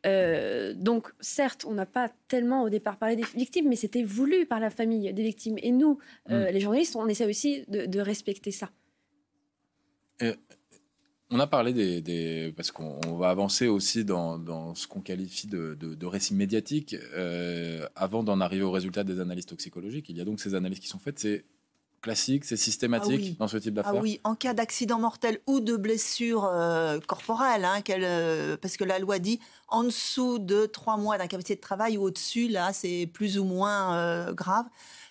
Euh, 0.05 0.73
donc, 0.73 1.11
certes, 1.19 1.65
on 1.67 1.73
n'a 1.73 1.85
pas 1.85 2.09
tellement 2.27 2.63
au 2.63 2.69
départ 2.69 2.97
parlé 2.97 3.15
des 3.15 3.25
victimes, 3.35 3.67
mais 3.69 3.75
c'était 3.75 4.03
voulu 4.03 4.45
par 4.45 4.59
la 4.59 4.69
famille 4.69 5.13
des 5.13 5.23
victimes. 5.23 5.57
Et 5.61 5.71
nous, 5.71 5.99
euh, 6.31 6.49
mm. 6.49 6.53
les 6.53 6.59
journalistes, 6.59 6.95
on 6.95 7.07
essaie 7.07 7.25
aussi 7.25 7.65
de, 7.67 7.99
respecter 7.99 8.51
ça. 8.51 8.69
on 11.29 11.39
a 11.39 11.47
parlé 11.47 11.73
des, 11.73 12.53
parce 12.55 12.71
qu'on 12.71 13.17
va 13.17 13.29
avancer 13.29 13.67
aussi 13.67 14.05
dans, 14.05 14.75
ce 14.75 14.87
qu'on 14.87 15.01
qualifie 15.01 15.47
de, 15.47 15.75
de, 15.75 16.05
récit 16.05 16.35
médiatique. 16.35 16.95
avant 17.95 18.23
d'en 18.23 18.39
arriver 18.39 18.63
au 18.63 18.71
résultat 18.71 19.03
des 19.03 19.19
analyses 19.19 19.47
toxicologiques, 19.47 20.07
il 20.09 20.17
y 20.17 20.21
a 20.21 20.25
donc 20.25 20.39
ces 20.39 20.55
analyses 20.55 20.79
qui 20.79 20.87
sont 20.87 20.99
faites. 20.99 21.19
C'est 21.19 21.45
classique, 22.05 22.45
c'est 22.45 22.55
systématique 22.55 23.31
Ah 23.31 23.35
dans 23.39 23.47
ce 23.47 23.57
type 23.57 23.73
Ah 23.79 23.81
d'affaires 23.81 24.01
oui, 24.01 24.21
en 24.23 24.35
cas 24.35 24.53
d'accident 24.53 24.99
mortel 24.99 25.39
ou 25.47 25.59
de 25.59 25.75
blessure 25.75 26.45
euh, 26.45 26.99
corporelle, 27.07 27.65
hein, 27.65 27.81
euh, 27.89 28.57
parce 28.61 28.77
que 28.77 28.83
la 28.83 28.99
loi 28.99 29.17
dit 29.17 29.39
en 29.69 29.83
dessous 29.83 30.37
de 30.37 30.67
trois 30.67 30.97
mois 30.97 31.17
d'incapacité 31.17 31.55
de 31.55 31.61
travail 31.61 31.97
ou 31.97 32.03
au-dessus, 32.03 32.47
là, 32.47 32.73
c'est 32.73 33.09
plus 33.11 33.39
ou 33.39 33.43
moins 33.43 33.95
euh, 33.95 34.33
grave. 34.33 34.65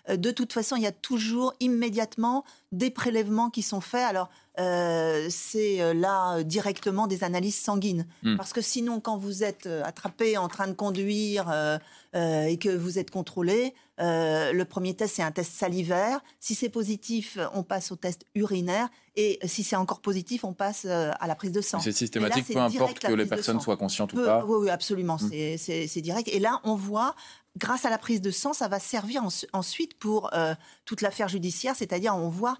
Euh, 0.08 0.16
De 0.16 0.30
toute 0.30 0.52
façon, 0.52 0.76
il 0.76 0.82
y 0.82 0.86
a 0.86 0.92
toujours 0.92 1.54
immédiatement 1.60 2.44
des 2.72 2.90
prélèvements 2.90 3.50
qui 3.50 3.62
sont 3.62 3.80
faits. 3.80 4.04
Alors, 4.04 4.28
euh, 4.60 5.26
c'est 5.30 5.80
euh, 5.80 5.94
là 5.94 6.42
directement 6.44 7.06
des 7.06 7.24
analyses 7.24 7.58
sanguines. 7.58 8.06
Hmm. 8.22 8.36
Parce 8.36 8.52
que 8.52 8.60
sinon, 8.60 9.00
quand 9.00 9.16
vous 9.16 9.42
êtes 9.44 9.66
attrapé 9.84 10.36
en 10.36 10.48
train 10.48 10.68
de 10.68 10.72
conduire 10.74 11.48
euh, 11.50 11.78
euh, 12.14 12.44
et 12.44 12.56
que 12.58 12.68
vous 12.68 12.98
êtes 12.98 13.10
contrôlé, 13.10 13.74
le 13.98 14.62
premier 14.64 14.94
test, 14.94 15.16
c'est 15.16 15.22
un 15.22 15.30
test 15.30 15.52
salivaire. 15.52 16.20
Si 16.40 16.54
c'est 16.56 16.68
positif, 16.68 17.38
on 17.54 17.62
passe 17.62 17.92
au 17.92 17.96
test 17.96 18.24
urinaire. 18.34 18.88
Et 19.16 19.38
si 19.44 19.62
c'est 19.62 19.76
encore 19.76 20.00
positif, 20.00 20.42
on 20.44 20.52
passe 20.52 20.84
à 20.84 21.26
la 21.28 21.34
prise 21.36 21.52
de 21.52 21.60
sang. 21.60 21.78
C'est 21.78 21.92
systématique, 21.92 22.46
peu 22.52 22.58
importe 22.58 22.98
que 22.98 23.12
les 23.12 23.26
personnes 23.26 23.60
soient 23.60 23.76
conscientes 23.76 24.12
ou 24.12 24.16
pas. 24.16 24.44
Oui, 24.44 24.56
oui, 24.64 24.70
absolument, 24.70 25.16
Mm. 25.20 25.56
c'est 25.58 25.86
c'est 25.86 26.00
direct. 26.00 26.28
Et 26.32 26.40
là, 26.40 26.60
on 26.64 26.74
voit, 26.74 27.14
grâce 27.56 27.84
à 27.84 27.90
la 27.90 27.98
prise 27.98 28.20
de 28.20 28.30
sang, 28.30 28.52
ça 28.52 28.68
va 28.68 28.78
servir 28.78 29.24
en- 29.24 29.28
ensuite 29.52 29.98
pour 29.98 30.34
euh, 30.34 30.54
toute 30.84 31.00
l'affaire 31.00 31.28
judiciaire, 31.28 31.74
c'est-à-dire 31.76 32.14
on 32.14 32.28
voit 32.28 32.56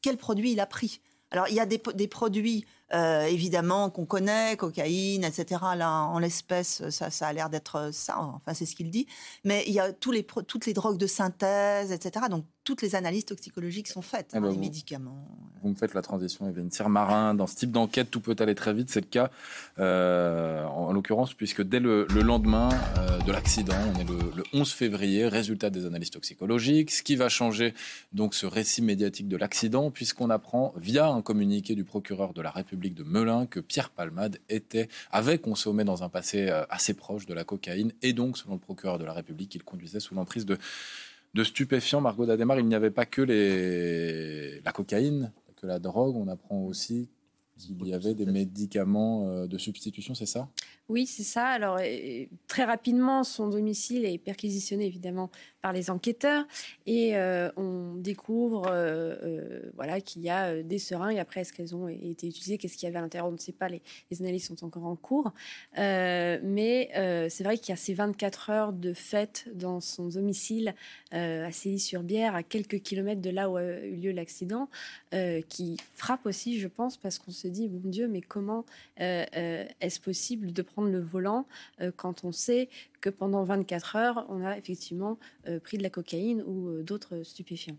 quel 0.00 0.16
produit 0.16 0.52
il 0.52 0.60
a 0.60 0.66
pris. 0.66 1.00
Alors, 1.32 1.48
il 1.48 1.54
y 1.54 1.60
a 1.60 1.66
des, 1.66 1.78
produits, 2.08 2.66
euh, 2.92 3.22
évidemment, 3.22 3.88
qu'on 3.88 4.04
connaît, 4.04 4.54
cocaïne, 4.58 5.24
etc. 5.24 5.62
Là, 5.76 6.02
en 6.02 6.18
l'espèce, 6.18 6.86
ça, 6.90 7.08
a 7.26 7.32
l'air 7.32 7.48
d'être 7.48 7.88
ça, 7.90 8.18
enfin, 8.18 8.52
c'est 8.52 8.66
ce 8.66 8.76
qu'il 8.76 8.90
dit. 8.90 9.06
Mais 9.42 9.64
il 9.66 9.72
y 9.72 9.80
a 9.80 9.94
toutes 9.94 10.66
les 10.66 10.72
drogues 10.74 10.98
de 10.98 11.06
synthèse, 11.06 11.90
etc. 11.90 12.26
Donc, 12.28 12.44
toutes 12.64 12.82
les 12.82 12.94
analyses 12.94 13.24
toxicologiques 13.24 13.88
sont 13.88 14.02
faites, 14.02 14.30
Eh 14.32 14.36
hein, 14.36 14.40
ben, 14.40 14.48
les 14.48 14.54
vous- 14.54 14.60
médicaments. 14.60 15.26
Vous 15.62 15.68
me 15.70 15.74
faites 15.76 15.94
la 15.94 16.02
transition, 16.02 16.48
Evelyne 16.48 16.70
Marin. 16.88 17.34
Dans 17.34 17.46
ce 17.46 17.54
type 17.54 17.70
d'enquête, 17.70 18.10
tout 18.10 18.20
peut 18.20 18.34
aller 18.40 18.54
très 18.56 18.74
vite. 18.74 18.90
C'est 18.90 19.00
le 19.00 19.06
cas, 19.06 19.30
euh, 19.78 20.64
en, 20.64 20.88
en 20.88 20.92
l'occurrence, 20.92 21.34
puisque 21.34 21.62
dès 21.62 21.78
le, 21.78 22.06
le 22.12 22.20
lendemain 22.22 22.68
euh, 22.98 23.18
de 23.20 23.30
l'accident, 23.32 23.76
on 23.94 24.00
est 24.00 24.04
le, 24.04 24.18
le 24.36 24.42
11 24.52 24.72
février, 24.72 25.28
résultat 25.28 25.70
des 25.70 25.86
analyses 25.86 26.10
toxicologiques. 26.10 26.90
Ce 26.90 27.02
qui 27.04 27.14
va 27.16 27.28
changer, 27.28 27.74
donc, 28.12 28.34
ce 28.34 28.46
récit 28.46 28.82
médiatique 28.82 29.28
de 29.28 29.36
l'accident, 29.36 29.90
puisqu'on 29.92 30.30
apprend, 30.30 30.72
via 30.76 31.06
un 31.08 31.22
communiqué 31.22 31.74
du 31.76 31.84
procureur 31.84 32.32
de 32.34 32.42
la 32.42 32.50
République 32.50 32.94
de 32.94 33.04
Melun, 33.04 33.46
que 33.46 33.60
Pierre 33.60 33.90
Palmade 33.90 34.38
était, 34.48 34.88
avait 35.12 35.38
consommé 35.38 35.84
dans 35.84 36.02
un 36.02 36.08
passé 36.08 36.48
euh, 36.48 36.64
assez 36.70 36.94
proche 36.94 37.26
de 37.26 37.34
la 37.34 37.44
cocaïne, 37.44 37.92
et 38.02 38.12
donc, 38.12 38.36
selon 38.36 38.54
le 38.54 38.60
procureur 38.60 38.98
de 38.98 39.04
la 39.04 39.12
République, 39.12 39.54
il 39.54 39.62
conduisait 39.62 40.00
sous 40.00 40.14
l'emprise 40.16 40.44
de 40.46 40.58
de 41.34 41.44
stupéfiants, 41.44 42.00
Margot 42.00 42.26
Dademar, 42.26 42.58
il 42.58 42.66
n'y 42.66 42.74
avait 42.74 42.90
pas 42.90 43.06
que 43.06 43.22
les... 43.22 44.60
la 44.60 44.72
cocaïne, 44.72 45.32
que 45.56 45.66
la 45.66 45.78
drogue, 45.78 46.16
on 46.16 46.28
apprend 46.28 46.58
aussi 46.64 47.08
qu'il 47.58 47.88
y 47.88 47.94
avait 47.94 48.14
des 48.14 48.26
médicaments 48.26 49.28
euh, 49.28 49.46
de 49.46 49.58
substitution, 49.58 50.14
c'est 50.14 50.26
ça? 50.26 50.48
Oui, 50.88 51.06
c'est 51.06 51.22
ça. 51.22 51.46
Alors, 51.46 51.78
très 52.48 52.64
rapidement, 52.64 53.24
son 53.24 53.48
domicile 53.48 54.04
est 54.04 54.18
perquisitionné 54.18 54.84
évidemment 54.86 55.30
par 55.62 55.72
les 55.72 55.90
enquêteurs 55.90 56.44
et 56.86 57.16
euh, 57.16 57.50
on 57.56 57.94
découvre 57.94 58.66
euh, 58.66 59.14
euh, 59.22 59.70
voilà, 59.76 60.00
qu'il 60.00 60.22
y 60.22 60.28
a 60.28 60.62
des 60.62 60.78
seringues. 60.78 61.18
Après, 61.18 61.42
est-ce 61.42 61.52
qu'elles 61.52 61.74
ont 61.74 61.88
été 61.88 62.26
utilisées? 62.26 62.58
Qu'est-ce 62.58 62.76
qu'il 62.76 62.88
y 62.88 62.90
avait 62.90 62.98
à 62.98 63.00
l'intérieur? 63.00 63.28
On 63.28 63.32
ne 63.32 63.38
sait 63.38 63.52
pas. 63.52 63.68
Les, 63.68 63.80
les 64.10 64.20
analyses 64.20 64.48
sont 64.48 64.64
encore 64.64 64.84
en 64.84 64.96
cours. 64.96 65.32
Mais 65.76 66.90
c'est 67.30 67.44
vrai 67.44 67.56
qu'il 67.56 67.70
y 67.70 67.72
a 67.72 67.76
ces 67.76 67.94
24 67.94 68.50
heures 68.50 68.72
de 68.72 68.92
fête 68.92 69.48
dans 69.54 69.80
son 69.80 70.08
domicile 70.08 70.74
à 71.12 71.52
Cély-sur-Bière, 71.52 72.34
à 72.34 72.42
quelques 72.42 72.80
kilomètres 72.80 73.22
de 73.22 73.30
là 73.30 73.48
où 73.48 73.56
a 73.56 73.62
eu 73.62 73.96
lieu 73.96 74.10
l'accident, 74.10 74.68
qui 75.48 75.76
frappe 75.94 76.26
aussi, 76.26 76.58
je 76.58 76.68
pense, 76.68 76.96
parce 76.96 77.18
qu'on 77.18 77.30
se 77.30 77.48
dit, 77.52 77.68
mon 77.68 77.88
Dieu, 77.88 78.08
mais 78.08 78.20
comment 78.20 78.64
euh, 79.00 79.24
euh, 79.36 79.64
est-ce 79.80 80.00
possible 80.00 80.52
de 80.52 80.62
prendre 80.62 80.88
le 80.90 81.00
volant 81.00 81.46
euh, 81.80 81.92
quand 81.94 82.24
on 82.24 82.32
sait 82.32 82.68
que 83.00 83.10
pendant 83.10 83.44
24 83.44 83.96
heures, 83.96 84.26
on 84.28 84.44
a 84.44 84.56
effectivement 84.58 85.18
pris 85.62 85.78
de 85.78 85.82
la 85.82 85.90
cocaïne 85.90 86.42
ou 86.42 86.82
d'autres 86.82 87.22
stupéfiants? 87.22 87.76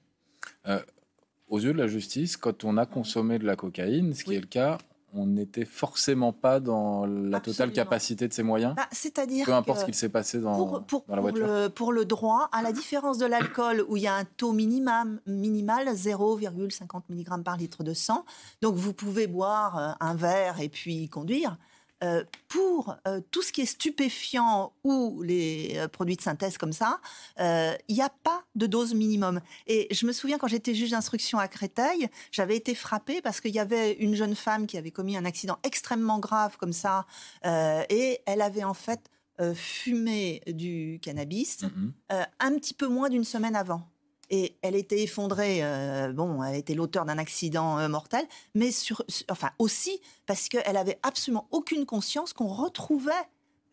Aux 1.48 1.60
yeux 1.60 1.74
de 1.74 1.77
la 1.77 1.88
justice, 1.88 2.38
quand 2.38 2.63
on 2.63 2.77
a 2.77 2.86
consommé 2.86 3.39
de 3.39 3.46
la 3.46 3.56
cocaïne, 3.56 4.13
ce 4.13 4.24
qui 4.24 4.32
Oui. 4.32 4.36
est 4.38 4.42
le 4.42 4.48
cas, 4.48 4.77
on 5.15 5.27
n'était 5.27 5.65
forcément 5.65 6.34
pas 6.34 6.60
dans 6.60 7.05
la 7.05 7.39
totale 7.39 7.72
capacité 7.72 8.27
de 8.27 8.34
ses 8.34 8.41
moyens, 8.43 8.74
Bah, 8.75 8.88
C'est-à-dire 8.91 9.46
peu 9.46 9.53
importe 9.53 9.82
ce 9.82 9.86
qu'il 9.86 9.93
s'est 9.93 10.10
passé 10.10 10.39
dans, 10.39 10.55
pour, 10.55 10.84
pour- 10.84 11.05
dans 11.08 11.15
la 11.15 11.22
pour 11.22 11.32
voiture. 11.32 11.48
le, 11.48 11.67
pour 11.70 11.91
le 11.93 12.05
droit, 12.05 12.50
à 12.51 12.62
la 12.63 12.72
différence 12.72 13.17
de 13.20 13.25
l'alcool 13.27 13.86
où 13.88 13.98
il 13.98 14.03
y 14.03 14.08
a 14.08 14.15
un 14.15 14.25
taux 14.25 14.53
minimum, 14.53 15.20
minimal, 15.27 15.88
0,50 15.89 17.01
mg 17.10 17.43
par 17.43 17.58
litre 17.58 17.84
de 17.84 17.93
sang, 17.93 18.25
donc 18.62 18.75
vous 18.75 18.93
pouvez 18.93 19.27
boire 19.27 19.77
euh, 19.77 19.91
un 20.00 20.15
verre 20.15 20.60
et 20.62 20.70
puis 20.70 21.08
conduire. 21.10 21.58
Euh, 22.03 22.24
pour 22.50 22.95
euh, 23.07 23.22
tout 23.31 23.41
ce 23.41 23.51
qui 23.53 23.62
est 23.62 23.65
stupéfiant 23.65 24.74
ou 24.83 25.24
les 25.24 25.74
euh, 25.77 25.88
produits 25.88 26.17
de 26.17 26.22
synthèse 26.22 26.57
comme 26.57 26.74
ça, 26.74 27.00
il 27.39 27.95
n'y 27.95 28.01
a 28.01 28.10
pas 28.10 28.43
de 28.55 28.67
dose 28.67 28.93
minimum. 28.93 29.39
Et 29.67 29.88
je 29.91 30.05
me 30.05 30.12
souviens 30.12 30.38
quand 30.38 30.48
j'étais 30.48 30.75
juge 30.75 30.91
d'instruction 30.91 31.39
à 31.39 31.48
Créteil, 31.48 32.10
j'avais 32.31 32.55
été 32.55 32.75
frappée 32.75 33.22
parce 33.22 33.41
qu'il 33.41 33.51
y 33.55 33.60
avait 33.60 33.93
une 33.93 34.15
jeune 34.15 34.36
femme 34.36 34.67
qui 34.67 34.77
avait 34.77 34.91
commis 34.91 35.15
un 35.17 35.25
accident 35.25 35.57
extrêmement 35.63 36.19
grave 36.19 36.57
comme 36.57 36.74
ça, 36.74 37.05
et 37.43 38.19
elle 38.25 38.41
avait 38.41 38.63
en 38.63 38.74
fait 38.74 39.10
fumé 39.53 40.41
du 40.48 41.00
cannabis 41.01 41.63
Mhm. 41.63 41.93
euh, 42.12 42.24
un 42.39 42.55
petit 42.55 42.74
peu 42.74 42.88
moins 42.88 43.10
d'une 43.10 43.24
semaine 43.24 43.55
avant. 43.55 43.88
Et 44.36 44.56
elle 44.63 44.75
était 44.75 45.04
effondrée, 45.04 45.60
euh, 45.62 46.12
bon, 46.12 46.42
elle 46.42 46.56
était 46.56 46.74
l'auteur 46.74 47.06
d'un 47.06 47.20
accident 47.20 47.78
euh, 47.78 47.88
mortel, 47.88 48.25
mais 48.56 48.72
sur, 48.72 49.04
sur- 49.08 49.28
enfin 49.30 49.52
aussi 49.60 50.02
parce 50.25 50.50
qu'elle 50.50 50.75
avait 50.75 50.98
absolument 51.04 51.48
aucune 51.52 51.86
conscience 51.86 52.34
qu'on 52.34 52.48
retrouvait 52.48 53.12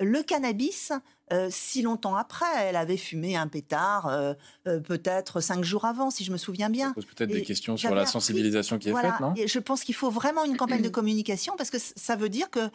le 0.00 0.22
cannabis 0.22 0.92
euh, 1.32 1.48
si 1.50 1.80
longtemps 1.80 2.14
après. 2.14 2.44
Elle 2.58 2.76
avait 2.76 2.98
fumé 2.98 3.36
un 3.36 3.48
pétard 3.48 4.06
euh, 4.06 4.34
euh, 4.68 4.80
peut-être 4.80 5.40
cinq 5.40 5.64
jours 5.64 5.86
avant, 5.86 6.10
si 6.10 6.24
je 6.24 6.32
me 6.32 6.36
souviens 6.36 6.68
bien. 6.68 6.88
Ça 6.88 6.94
pose 6.94 7.06
peut-être 7.06 7.30
des 7.30 7.42
questions 7.42 7.78
sur 7.78 7.94
la 7.94 8.04
sensibilisation 8.04 8.78
qui 8.78 8.88
est 8.88 8.92
Voilà. 8.92 9.12
faite, 9.12 9.20
non 9.20 9.32
Et 9.36 9.48
je 9.48 9.58
pense 9.60 9.82
qu'il 9.82 9.94
faut 9.94 10.10
vraiment 10.10 10.44
une 10.44 10.58
campagne 10.58 10.82
de 10.82 10.88
communication 10.90 11.54
parce 11.56 11.70
que 11.70 11.78
ça 11.78 12.16
veut 12.16 12.28
dire 12.28 12.50
que 12.50 12.68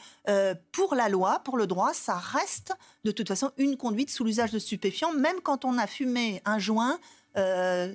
pour 0.71 0.95
la 0.95 1.07
loi, 1.09 1.39
pour 1.43 1.57
le 1.57 1.67
droit, 1.67 1.93
ça 1.93 2.15
reste 2.15 2.73
de 3.03 3.11
toute 3.11 3.27
façon 3.27 3.51
une 3.57 3.77
conduite 3.77 4.09
sous 4.09 4.23
l'usage 4.23 4.51
de 4.51 4.59
stupéfiants, 4.59 5.13
même 5.13 5.39
quand 5.43 5.65
on 5.65 5.77
a 5.77 5.85
fumé 5.87 6.41
un 6.45 6.57
joint 6.59 6.99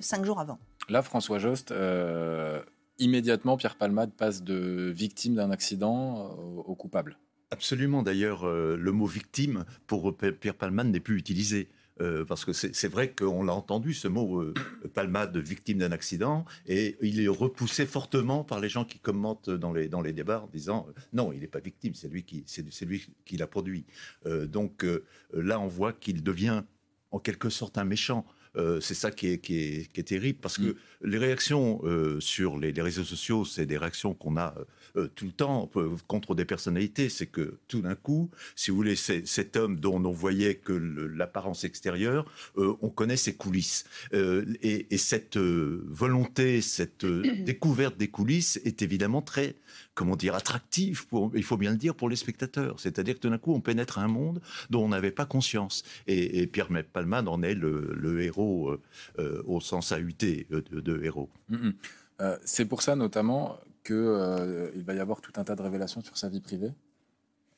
cinq 0.01 0.25
jours 0.25 0.39
avant. 0.39 0.59
Là, 0.89 1.01
François 1.01 1.39
Jost, 1.39 1.71
euh, 1.71 2.61
immédiatement, 2.99 3.57
Pierre 3.57 3.75
Palmade 3.75 4.11
passe 4.13 4.43
de 4.43 4.91
victime 4.95 5.35
d'un 5.35 5.51
accident 5.51 6.17
euh, 6.17 6.41
au, 6.41 6.59
au 6.61 6.75
coupable. 6.75 7.17
Absolument. 7.49 8.03
D'ailleurs, 8.03 8.47
euh, 8.47 8.77
le 8.77 8.91
mot 8.91 9.05
victime 9.05 9.65
pour 9.87 10.15
Pierre 10.15 10.55
Palmade 10.55 10.87
n'est 10.87 10.99
plus 10.99 11.17
utilisé. 11.17 11.69
Euh, 11.99 12.25
parce 12.25 12.45
que 12.45 12.53
c'est 12.53 12.87
vrai 12.87 13.11
qu'on 13.11 13.43
l'a 13.43 13.53
entendu, 13.53 13.93
ce 13.93 14.07
mot 14.07 14.39
euh, 14.39 14.53
Palmade, 14.95 15.37
victime 15.37 15.77
d'un 15.77 15.91
accident, 15.91 16.45
et 16.65 16.97
il 17.01 17.21
est 17.21 17.27
repoussé 17.27 17.85
fortement 17.85 18.43
par 18.43 18.59
les 18.59 18.69
gens 18.69 18.85
qui 18.85 18.97
commentent 18.97 19.51
dans 19.51 19.71
les, 19.71 19.87
dans 19.87 20.01
les 20.01 20.13
débats 20.13 20.41
en 20.41 20.47
disant 20.47 20.87
euh, 20.89 20.93
non, 21.13 21.31
il 21.31 21.41
n'est 21.41 21.47
pas 21.47 21.59
victime, 21.59 21.93
c'est 21.93 22.07
lui 22.07 22.23
qui, 22.23 22.43
c'est 22.47 22.85
lui 22.85 23.05
qui 23.23 23.37
l'a 23.37 23.45
produit. 23.45 23.85
Euh, 24.25 24.47
donc 24.47 24.83
euh, 24.83 25.03
là, 25.33 25.59
on 25.59 25.67
voit 25.67 25.93
qu'il 25.93 26.23
devient 26.23 26.63
en 27.11 27.19
quelque 27.19 27.49
sorte 27.49 27.77
un 27.77 27.83
méchant. 27.83 28.25
Euh, 28.57 28.81
c'est 28.81 28.95
ça 28.95 29.11
qui 29.11 29.27
est, 29.27 29.37
qui, 29.39 29.57
est, 29.59 29.91
qui 29.93 30.01
est 30.01 30.03
terrible 30.03 30.39
parce 30.41 30.57
que 30.57 30.63
Mm. 30.71 30.75
les 31.03 31.17
réactions 31.17 31.79
euh, 31.83 32.19
sur 32.19 32.57
les, 32.57 32.73
les 32.73 32.81
réseaux 32.81 33.03
sociaux, 33.05 33.45
c'est 33.45 33.65
des 33.65 33.77
réactions 33.77 34.13
qu'on 34.13 34.35
a 34.37 34.53
euh, 34.97 35.07
tout 35.15 35.25
le 35.25 35.31
temps 35.31 35.69
euh, 35.75 35.95
contre 36.07 36.35
des 36.35 36.45
personnalités. 36.45 37.09
C'est 37.09 37.27
que 37.27 37.57
tout 37.67 37.81
d'un 37.81 37.95
coup, 37.95 38.29
si 38.55 38.71
vous 38.71 38.77
voulez, 38.77 38.95
cet 38.95 39.55
homme 39.55 39.79
dont 39.79 40.03
on 40.03 40.11
voyait 40.11 40.55
que 40.55 40.73
l'apparence 40.73 41.63
extérieure, 41.63 42.25
euh, 42.57 42.73
on 42.81 42.89
connaît 42.89 43.17
ses 43.17 43.33
coulisses. 43.33 43.85
Euh, 44.13 44.45
et, 44.61 44.87
et 44.89 44.97
cette 44.97 45.37
euh, 45.37 45.83
volonté, 45.87 46.61
cette 46.61 47.03
euh, 47.03 47.23
découverte 47.43 47.97
des 47.97 48.09
coulisses 48.09 48.59
est 48.65 48.81
évidemment 48.81 49.21
très, 49.21 49.55
comment 49.93 50.15
dire, 50.15 50.35
attractive, 50.35 51.07
pour, 51.07 51.31
il 51.35 51.43
faut 51.43 51.57
bien 51.57 51.71
le 51.71 51.77
dire, 51.77 51.95
pour 51.95 52.09
les 52.09 52.15
spectateurs. 52.15 52.79
C'est-à-dire 52.79 53.15
que 53.15 53.19
tout 53.19 53.29
d'un 53.29 53.37
coup, 53.37 53.53
on 53.53 53.61
pénètre 53.61 53.99
un 53.99 54.07
monde 54.07 54.41
dont 54.69 54.83
on 54.83 54.89
n'avait 54.89 55.11
pas 55.11 55.25
conscience. 55.25 55.83
Et, 56.07 56.41
et 56.41 56.47
Pierre 56.47 56.69
Palmade 56.91 57.27
en 57.27 57.41
est 57.43 57.55
le, 57.55 57.93
le 57.95 58.21
héros 58.21 58.69
euh, 58.69 58.81
euh, 59.19 59.41
au 59.45 59.59
sens 59.61 59.91
AUT 59.91 60.23
euh, 60.23 60.61
de, 60.71 60.79
de 60.79 61.03
héros. 61.03 61.29
Euh, 62.21 62.37
c'est 62.45 62.65
pour 62.65 62.81
ça 62.81 62.95
notamment 62.95 63.59
qu'il 63.83 64.83
va 64.85 64.93
y 64.93 64.99
avoir 64.99 65.21
tout 65.21 65.33
un 65.37 65.43
tas 65.43 65.55
de 65.55 65.61
révélations 65.61 66.01
sur 66.01 66.17
sa 66.17 66.29
vie 66.29 66.41
privée 66.41 66.73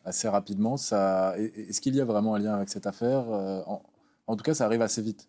assez 0.05 0.27
rapidement. 0.29 0.77
Ça, 0.77 1.35
est- 1.37 1.69
est-ce 1.69 1.81
qu'il 1.81 1.95
y 1.95 2.01
a 2.01 2.05
vraiment 2.05 2.35
un 2.35 2.39
lien 2.39 2.53
avec 2.55 2.69
cette 2.69 2.87
affaire? 2.87 3.25
Euh, 3.31 3.61
en 4.27 4.35
tout 4.35 4.43
cas, 4.43 4.53
ça 4.53 4.65
arrive 4.65 4.81
assez 4.81 5.01
vite. 5.01 5.27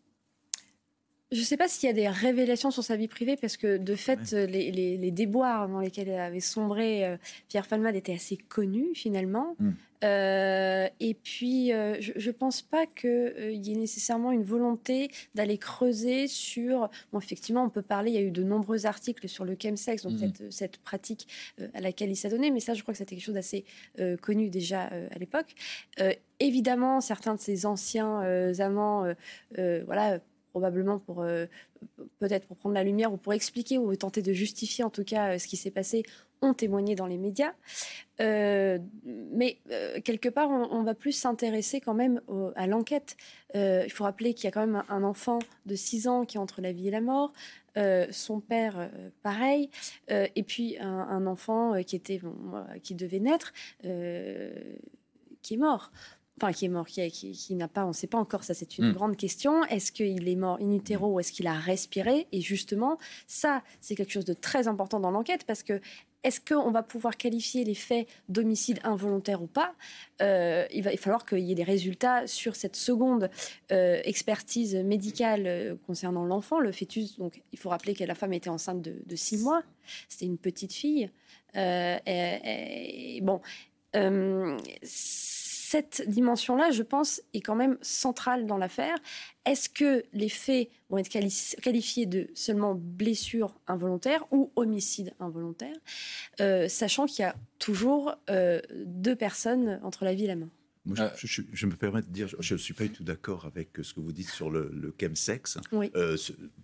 Je 1.34 1.40
ne 1.40 1.44
sais 1.44 1.56
pas 1.56 1.66
s'il 1.66 1.88
y 1.88 1.90
a 1.90 1.92
des 1.92 2.08
révélations 2.08 2.70
sur 2.70 2.84
sa 2.84 2.94
vie 2.96 3.08
privée, 3.08 3.36
parce 3.36 3.56
que 3.56 3.76
de 3.76 3.94
fait, 3.96 4.32
les, 4.32 5.10
déboires 5.10 5.68
dans 5.68 5.80
lesquels 5.80 6.10
avait 6.10 6.38
sombré 6.38 7.04
euh, 7.04 7.16
Pierre 7.48 7.66
Palmade 7.66 7.96
étaient 7.96 8.14
assez 8.14 8.36
connus 8.36 8.94
finalement. 8.94 9.56
Hmm. 9.58 9.72
Euh, 10.04 10.86
et 11.00 11.14
puis, 11.14 11.72
euh, 11.72 11.96
je 12.00 12.26
ne 12.26 12.32
pense 12.32 12.62
pas 12.62 12.86
qu'il 12.86 13.66
y 13.66 13.72
ait 13.72 13.76
nécessairement 13.76 14.30
une 14.30 14.44
volonté 14.44 15.10
d'aller 15.34 15.58
creuser 15.58 16.28
sur. 16.28 16.88
Bon, 17.12 17.18
effectivement, 17.18 17.64
on 17.64 17.70
peut 17.70 17.82
parler, 17.82 18.12
il 18.12 18.14
y 18.14 18.18
a 18.18 18.22
eu 18.22 18.30
de 18.30 18.44
nombreux 18.44 18.86
articles 18.86 19.28
sur 19.28 19.44
le 19.44 19.56
chemsex, 19.60 20.04
donc 20.04 20.12
hmm. 20.12 20.18
cette, 20.18 20.52
cette, 20.52 20.76
pratique 20.78 21.26
à 21.72 21.80
laquelle 21.80 22.10
il 22.10 22.16
s'est 22.16 22.28
donné, 22.28 22.52
mais 22.52 22.60
ça, 22.60 22.74
je 22.74 22.82
crois 22.82 22.92
que 22.92 22.98
c'était 22.98 23.16
quelque 23.16 23.24
chose 23.24 23.34
d'assez 23.34 23.64
connu 24.20 24.50
déjà 24.50 24.82
à 24.84 25.18
l'époque. 25.18 25.54
évidemment, 26.38 27.00
certains 27.00 27.34
de 27.34 27.40
ses 27.40 27.66
anciens 27.66 28.20
amants, 28.60 29.06
voilà, 29.56 30.20
probablement 30.54 31.00
pour 31.00 31.22
euh, 31.22 31.46
peut-être 32.20 32.46
pour 32.46 32.56
prendre 32.56 32.76
la 32.76 32.84
lumière 32.84 33.12
ou 33.12 33.16
pour 33.16 33.32
expliquer 33.32 33.76
ou 33.76 33.96
tenter 33.96 34.22
de 34.22 34.32
justifier 34.32 34.84
en 34.84 34.90
tout 34.90 35.02
cas 35.02 35.32
euh, 35.32 35.38
ce 35.38 35.48
qui 35.48 35.56
s'est 35.56 35.72
passé, 35.72 36.04
ont 36.42 36.54
témoigné 36.54 36.94
dans 36.94 37.08
les 37.08 37.18
médias. 37.18 37.54
Euh, 38.20 38.78
mais 39.04 39.58
quelque 40.04 40.28
part, 40.28 40.50
on, 40.50 40.82
va 40.84 40.94
plus 40.94 41.12
s'intéresser 41.12 41.80
quand 41.80 41.94
même 41.94 42.20
à 42.54 42.66
l'enquête. 42.66 43.16
il 43.54 43.90
faut 43.90 44.04
rappeler 44.04 44.34
qu'il 44.34 44.44
y 44.44 44.48
a 44.48 44.50
quand 44.50 44.66
même 44.66 44.84
un, 44.90 45.02
enfant 45.04 45.38
de 45.64 45.74
6 45.74 46.06
ans 46.06 46.24
qui 46.26 46.36
est 46.36 46.40
entre 46.40 46.60
la 46.60 46.72
vie 46.72 46.88
et 46.88 46.90
la 46.90 47.00
mort. 47.00 47.32
son 48.10 48.40
père, 48.40 48.90
pareil, 49.22 49.70
et 50.10 50.42
puis 50.42 50.76
un, 50.78 51.26
enfant 51.26 51.82
qui 51.82 51.96
était 51.96 52.20
qui 52.82 52.94
devait 52.94 53.20
naître, 53.20 53.54
qui 53.80 55.54
est 55.54 55.58
mort 55.58 55.90
enfin 56.40 56.52
qui 56.52 56.64
est 56.64 56.68
mort, 56.68 56.86
qui, 56.86 57.10
qui, 57.10 57.54
n'a 57.54 57.68
pas, 57.68 57.84
on 57.84 57.88
ne 57.88 57.92
sait 57.92 58.06
pas 58.06 58.18
encore, 58.18 58.44
ça 58.44 58.54
c'est 58.54 58.78
une 58.78 58.90
hmm. 58.90 58.94
grande 58.94 59.16
question. 59.16 59.64
Est-ce 59.64 59.92
qu'il 59.92 60.28
est 60.28 60.36
mort 60.36 60.58
in 60.60 60.72
utero 60.72 61.14
ou 61.14 61.20
est-ce 61.20 61.32
qu'il 61.32 61.46
a 61.46 61.54
respiré? 61.54 62.26
Et 62.32 62.40
justement, 62.40 62.98
ça 63.26 63.62
c'est 63.80 63.94
quelque 63.94 64.12
chose 64.12 64.24
de 64.24 64.34
très 64.34 64.68
important 64.68 65.00
dans 65.00 65.10
l'enquête 65.10 65.44
parce 65.44 65.62
que 65.62 65.80
est-ce 66.24 66.40
qu'on 66.40 66.70
va 66.70 66.82
pouvoir 66.82 67.18
qualifier 67.18 67.64
les 67.64 67.74
faits 67.74 68.08
d'homicide 68.30 68.80
involontaire 68.82 69.42
ou 69.42 69.46
pas? 69.46 69.74
Euh, 70.22 70.66
il 70.72 70.82
va 70.82 70.96
falloir 70.96 71.26
qu'il 71.26 71.40
y 71.40 71.52
ait 71.52 71.54
des 71.54 71.64
résultats 71.64 72.26
sur 72.26 72.56
cette 72.56 72.76
seconde 72.76 73.30
euh, 73.70 74.00
expertise 74.04 74.74
médicale 74.74 75.46
euh, 75.46 75.74
concernant 75.86 76.24
l'enfant, 76.24 76.60
le 76.60 76.72
fœtus. 76.72 77.18
Donc, 77.18 77.42
il 77.52 77.58
faut 77.58 77.68
rappeler 77.68 77.94
que 77.94 78.04
la 78.04 78.14
femme 78.14 78.32
était 78.32 78.48
enceinte 78.48 78.80
de, 78.80 79.16
six 79.16 79.36
mois. 79.36 79.62
C'était 80.08 80.24
une 80.24 80.38
petite 80.38 80.72
fille. 80.72 81.10
et, 81.54 83.20
bon 83.22 83.42
cette 85.74 86.08
dimension-là, 86.08 86.70
je 86.70 86.84
pense, 86.84 87.20
est 87.32 87.40
quand 87.40 87.56
même 87.56 87.78
centrale 87.82 88.46
dans 88.46 88.58
l'affaire. 88.58 88.94
Est-ce 89.44 89.68
que 89.68 90.04
les 90.12 90.28
faits 90.28 90.68
vont 90.88 90.98
être 90.98 91.08
qualifiés 91.08 92.06
de 92.06 92.30
seulement 92.32 92.76
blessure 92.76 93.56
involontaire 93.66 94.24
ou 94.30 94.52
homicide 94.54 95.14
involontaire, 95.18 95.74
euh, 96.40 96.68
sachant 96.68 97.06
qu'il 97.06 97.24
y 97.24 97.26
a 97.26 97.34
toujours 97.58 98.14
euh, 98.30 98.60
deux 98.84 99.16
personnes 99.16 99.80
entre 99.82 100.04
la 100.04 100.14
vie 100.14 100.26
et 100.26 100.28
la 100.28 100.36
euh, 100.98 101.08
je, 101.16 101.66
me 101.66 101.74
permets 101.74 102.02
de 102.02 102.06
dire, 102.06 102.28
je 102.38 102.54
ne 102.54 102.58
suis 102.58 102.74
pas 102.74 102.84
du 102.84 102.90
tout 102.90 103.04
d'accord 103.04 103.46
avec 103.46 103.70
ce 103.82 103.94
que 103.94 104.00
vous 104.00 104.12
dites 104.12 104.28
sur 104.28 104.50
le, 104.50 104.70
le 104.72 104.94
chemsex. 105.00 105.58
Euh, 105.72 106.16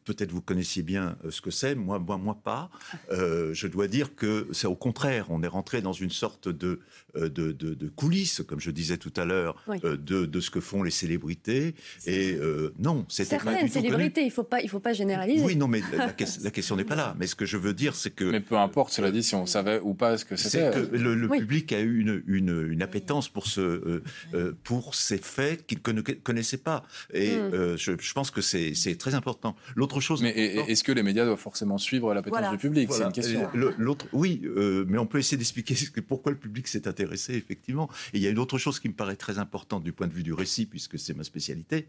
peut-être 0.05 0.31
vous 0.31 0.43
connaissiez 0.43 0.83
bien 0.83 1.17
euh, 1.25 1.31
ce 1.31 1.41
que 1.41 1.51
c'est, 1.51 1.75
moi, 1.75 1.99
moi, 1.99 2.19
moi 2.19 2.39
pas. 2.43 2.71
je 3.11 3.67
dois 3.67 3.89
dire 3.89 4.15
que 4.15 4.49
c'est 4.53 4.67
au 4.67 4.75
contraire, 4.75 5.27
on 5.31 5.43
est 5.43 5.49
rentré 5.49 5.81
dans 5.81 5.93
une 5.93 6.11
sorte 6.11 6.49
de, 6.49 6.81
de, 7.15 7.53
de, 7.53 7.89
coulisses, 7.89 8.43
comme 8.47 8.61
je 8.61 8.71
disais 8.71 8.99
tout 8.99 9.13
à 9.17 9.25
l'heure, 9.25 9.65
de, 9.83 9.97
de, 9.97 10.41
ce 10.41 10.51
que 10.51 10.61
font 10.61 10.83
les 10.83 10.91
célébrités. 10.91 11.75
Et 12.07 12.39
non, 12.79 13.07
c'était 13.09 13.39
certaines 13.39 13.69
célébrités, 13.69 14.23
il 14.23 14.27
ne 14.27 14.31
faut 14.31 14.45
pas, 14.45 14.61
il 14.61 14.69
faut 14.69 14.81
pas 14.81 14.93
généraliser. 14.93 15.45
Oui, 15.45 15.57
non, 15.57 15.69
mais 15.69 15.81
la, 15.97 16.15
la 16.43 16.51
question 16.51 16.77
n'est 16.77 16.85
pas 16.85 16.97
là. 16.97 17.17
Mais 17.19 17.27
ce 17.27 17.35
que 17.35 17.47
je 17.47 17.57
veux 17.57 17.73
dire, 17.73 17.95
c'est 17.95 18.11
que. 18.11 18.25
Mais 18.25 18.41
peu 18.41 18.57
importe, 18.57 18.93
cela 18.93 19.11
dit, 19.11 19.23
si 19.23 19.35
on 19.35 19.47
savait 19.47 19.81
ou 19.81 19.95
pas 19.95 20.19
ce 20.19 20.25
que 20.25 20.37
c'était. 20.37 20.73
C'est 20.73 20.91
que 20.91 20.97
le, 20.97 21.29
public 21.29 21.73
a 21.73 21.81
eu 21.81 22.01
une, 22.01 22.23
une, 22.27 22.69
une 22.71 22.83
appétence 22.83 23.29
pour 23.29 23.47
ce 23.47 24.03
euh, 24.35 24.53
pour 24.65 24.95
ces 24.95 25.19
faits 25.19 25.67
qu'il 25.67 25.81
ne 25.95 26.01
connaissait 26.01 26.59
pas. 26.59 26.85
Et 27.13 27.37
hmm. 27.37 27.55
euh, 27.55 27.77
je, 27.77 28.13
pense 28.13 28.31
que 28.31 28.41
c'est 28.41 28.97
très 28.99 29.15
important. 29.15 29.57
L'autre 29.77 30.01
chose. 30.01 30.23
Mais 30.23 30.31
est-ce 30.31 30.85
que 30.85 30.93
les 30.93 31.03
médias 31.03 31.25
doivent 31.25 31.39
forcément 31.39 31.79
suivre 31.79 32.13
la 32.15 32.23
pétence 32.23 32.51
du 32.51 32.59
public? 32.59 32.91
C'est 32.93 33.03
une 33.03 33.13
question. 33.13 33.49
L'autre, 33.55 34.07
oui, 34.13 34.43
euh, 34.45 34.85
mais 34.89 34.99
on 34.99 35.07
peut 35.07 35.19
essayer 35.19 35.37
d'expliquer 35.37 35.75
pourquoi 36.07 36.33
le 36.33 36.39
public 36.39 36.69
s'est 36.69 36.89
intéressé, 36.89 37.35
effectivement. 37.35 37.89
Et 38.13 38.19
il 38.19 38.23
y 38.23 38.27
a 38.27 38.31
une 38.31 38.39
autre 38.39 38.59
chose 38.59 38.81
qui 38.81 38.89
me 38.89 38.95
paraît 38.95 39.17
très 39.17 39.39
importante 39.39 39.83
du 39.83 39.93
point 39.93 40.07
de 40.07 40.13
vue 40.13 40.23
du 40.23 40.33
récit, 40.33 40.67
puisque 40.67 40.99
c'est 40.99 41.15
ma 41.15 41.25
spécialité, 41.25 41.89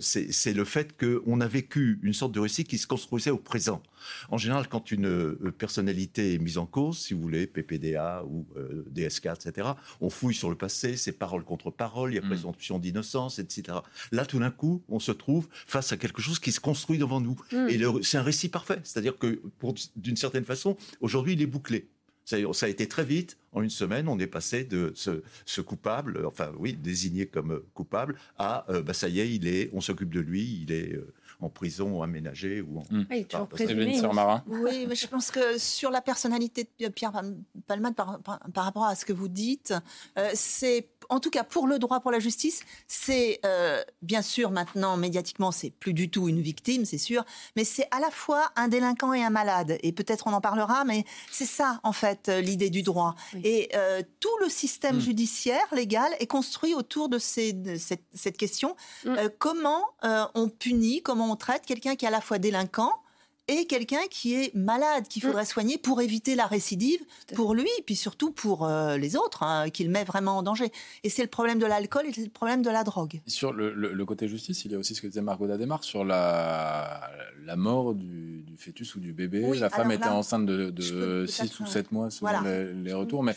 c'est 0.00 0.54
le 0.54 0.64
fait 0.64 0.96
qu'on 0.96 1.40
a 1.40 1.48
vécu 1.48 1.98
une 2.02 2.12
sorte 2.12 2.32
de 2.32 2.40
récit 2.40 2.64
qui 2.64 2.78
se 2.78 2.86
construisait 2.86 3.30
au 3.30 3.38
présent. 3.38 3.82
En 4.28 4.38
général, 4.38 4.68
quand 4.68 4.90
une 4.90 5.36
personnalité 5.58 6.34
est 6.34 6.38
mise 6.38 6.58
en 6.58 6.66
cause, 6.66 6.98
si 6.98 7.14
vous 7.14 7.20
voulez, 7.20 7.46
PPDA 7.46 8.24
ou 8.24 8.46
DSK, 8.90 9.26
etc., 9.26 9.68
on 10.00 10.10
fouille 10.10 10.34
sur 10.34 10.50
le 10.50 10.56
passé, 10.56 10.96
ses 10.96 11.12
paroles 11.12 11.44
contre 11.44 11.55
paroles, 11.70 12.12
il 12.12 12.16
y 12.16 12.18
a 12.18 12.22
mm. 12.22 12.26
présomption 12.26 12.78
d'innocence, 12.78 13.38
etc. 13.38 13.78
Là, 14.12 14.26
tout 14.26 14.38
d'un 14.38 14.50
coup, 14.50 14.82
on 14.88 14.98
se 14.98 15.12
trouve 15.12 15.48
face 15.66 15.92
à 15.92 15.96
quelque 15.96 16.22
chose 16.22 16.38
qui 16.38 16.52
se 16.52 16.60
construit 16.60 16.98
devant 16.98 17.20
nous. 17.20 17.36
Mm. 17.52 17.68
Et 17.68 17.80
c'est 18.02 18.18
un 18.18 18.22
récit 18.22 18.48
parfait. 18.48 18.80
C'est-à-dire 18.84 19.18
que, 19.18 19.40
d'une 19.96 20.16
certaine 20.16 20.44
façon, 20.44 20.76
aujourd'hui, 21.00 21.34
il 21.34 21.42
est 21.42 21.46
bouclé. 21.46 21.88
Ça, 22.26 22.36
ça, 22.52 22.66
a 22.66 22.68
été 22.68 22.88
très 22.88 23.04
vite. 23.04 23.38
En 23.52 23.62
une 23.62 23.70
semaine, 23.70 24.08
on 24.08 24.18
est 24.18 24.26
passé 24.26 24.64
de 24.64 24.92
ce, 24.96 25.60
coupable, 25.60 26.26
enfin 26.26 26.52
oui, 26.58 26.74
désigné 26.74 27.26
comme 27.26 27.62
coupable, 27.72 28.16
à 28.36 28.70
euh, 28.70 28.82
bah, 28.82 28.92
ça 28.92 29.08
y 29.08 29.20
est, 29.20 29.32
il 29.32 29.46
est, 29.46 29.70
on 29.72 29.80
s'occupe 29.80 30.12
de 30.12 30.20
lui, 30.20 30.60
il 30.62 30.72
est 30.72 30.92
euh, 30.92 31.14
en 31.40 31.48
prison 31.48 32.02
aménagée 32.02 32.60
ou 32.60 32.80
en. 32.80 32.82
Mmh. 32.90 33.06
Ah, 33.10 33.16
il 33.16 33.26
Oui, 34.48 34.86
mais 34.88 34.96
je 34.96 35.06
pense 35.06 35.30
que 35.30 35.56
sur 35.58 35.90
la 35.90 36.00
personnalité 36.00 36.68
de 36.80 36.88
Pierre 36.88 37.12
Palmade, 37.66 37.94
par, 37.94 38.20
par, 38.20 38.64
rapport 38.64 38.84
à 38.84 38.94
ce 38.94 39.04
que 39.04 39.12
vous 39.12 39.28
dites, 39.28 39.72
euh, 40.18 40.30
c'est 40.34 40.88
en 41.08 41.20
tout 41.20 41.30
cas 41.30 41.44
pour 41.44 41.66
le 41.66 41.78
droit, 41.78 42.00
pour 42.00 42.10
la 42.10 42.18
justice, 42.18 42.62
c'est 42.86 43.40
euh, 43.44 43.82
bien 44.02 44.22
sûr 44.22 44.50
maintenant 44.50 44.96
médiatiquement 44.96 45.50
c'est 45.50 45.70
plus 45.70 45.92
du 45.92 46.10
tout 46.10 46.28
une 46.28 46.40
victime, 46.40 46.84
c'est 46.84 46.98
sûr, 46.98 47.24
mais 47.56 47.64
c'est 47.64 47.88
à 47.90 48.00
la 48.00 48.10
fois 48.10 48.50
un 48.56 48.68
délinquant 48.68 49.12
et 49.12 49.22
un 49.22 49.30
malade. 49.30 49.78
Et 49.82 49.92
peut-être 49.92 50.26
on 50.26 50.32
en 50.32 50.40
parlera, 50.40 50.84
mais 50.84 51.04
c'est 51.30 51.46
ça 51.46 51.80
en 51.82 51.92
fait 51.92 52.28
euh, 52.28 52.40
l'idée 52.40 52.70
du 52.70 52.82
droit. 52.82 53.14
Et 53.44 53.68
euh, 53.74 54.02
tout 54.20 54.36
le 54.40 54.48
système 54.48 54.96
mmh. 54.96 55.00
judiciaire 55.00 55.66
légal 55.72 56.10
est 56.18 56.26
construit 56.26 56.74
autour 56.74 57.08
de, 57.08 57.18
ces, 57.18 57.54
cette, 57.78 58.36
question 58.36 58.76
mmh. 59.04 59.16
comment 59.38 59.82
on 60.34 60.48
punit, 60.48 61.02
comment 61.02 61.30
on 61.30 61.36
traite 61.36 61.64
quelqu'un 61.66 61.96
qui 61.96 62.04
est 62.04 62.08
à 62.08 62.10
la 62.10 62.20
fois 62.20 62.38
délinquant 62.38 62.92
et 63.48 63.66
quelqu'un 63.66 64.00
qui 64.10 64.34
est 64.34 64.54
malade, 64.54 65.06
qu'il 65.08 65.22
faudrait 65.22 65.42
mm. 65.42 65.46
soigner 65.46 65.78
pour 65.78 66.00
éviter 66.00 66.34
la 66.34 66.46
récidive, 66.46 67.00
pour 67.34 67.54
lui, 67.54 67.68
puis 67.84 67.94
surtout 67.94 68.32
pour 68.32 68.66
euh, 68.66 68.96
les 68.96 69.16
autres, 69.16 69.42
hein, 69.42 69.70
qu'il 69.70 69.90
met 69.90 70.04
vraiment 70.04 70.38
en 70.38 70.42
danger. 70.42 70.72
Et 71.04 71.08
c'est 71.08 71.22
le 71.22 71.28
problème 71.28 71.58
de 71.58 71.66
l'alcool 71.66 72.06
et 72.06 72.12
c'est 72.12 72.24
le 72.24 72.30
problème 72.30 72.62
de 72.62 72.70
la 72.70 72.82
drogue. 72.82 73.20
Sur 73.26 73.52
le, 73.52 74.04
côté 74.04 74.28
justice, 74.28 74.64
il 74.64 74.72
y 74.72 74.74
a 74.74 74.78
aussi 74.78 74.94
ce 74.94 75.02
que 75.02 75.06
disait 75.06 75.20
Margot 75.20 75.46
Dademar 75.46 75.82
sur 75.84 76.04
la, 76.04 77.10
la 77.44 77.56
mort 77.56 77.94
du, 77.94 78.44
fœtus 78.56 78.94
ou 78.94 79.00
du 79.00 79.12
bébé. 79.12 79.42
la 79.58 79.70
femme 79.70 79.92
était 79.92 80.06
enceinte 80.06 80.46
de, 80.46 81.26
6 81.26 81.60
ou 81.60 81.66
7 81.66 81.92
mois 81.92 82.10
selon 82.10 82.42
les, 82.42 82.92
retours. 82.92 83.22
Mais, 83.22 83.36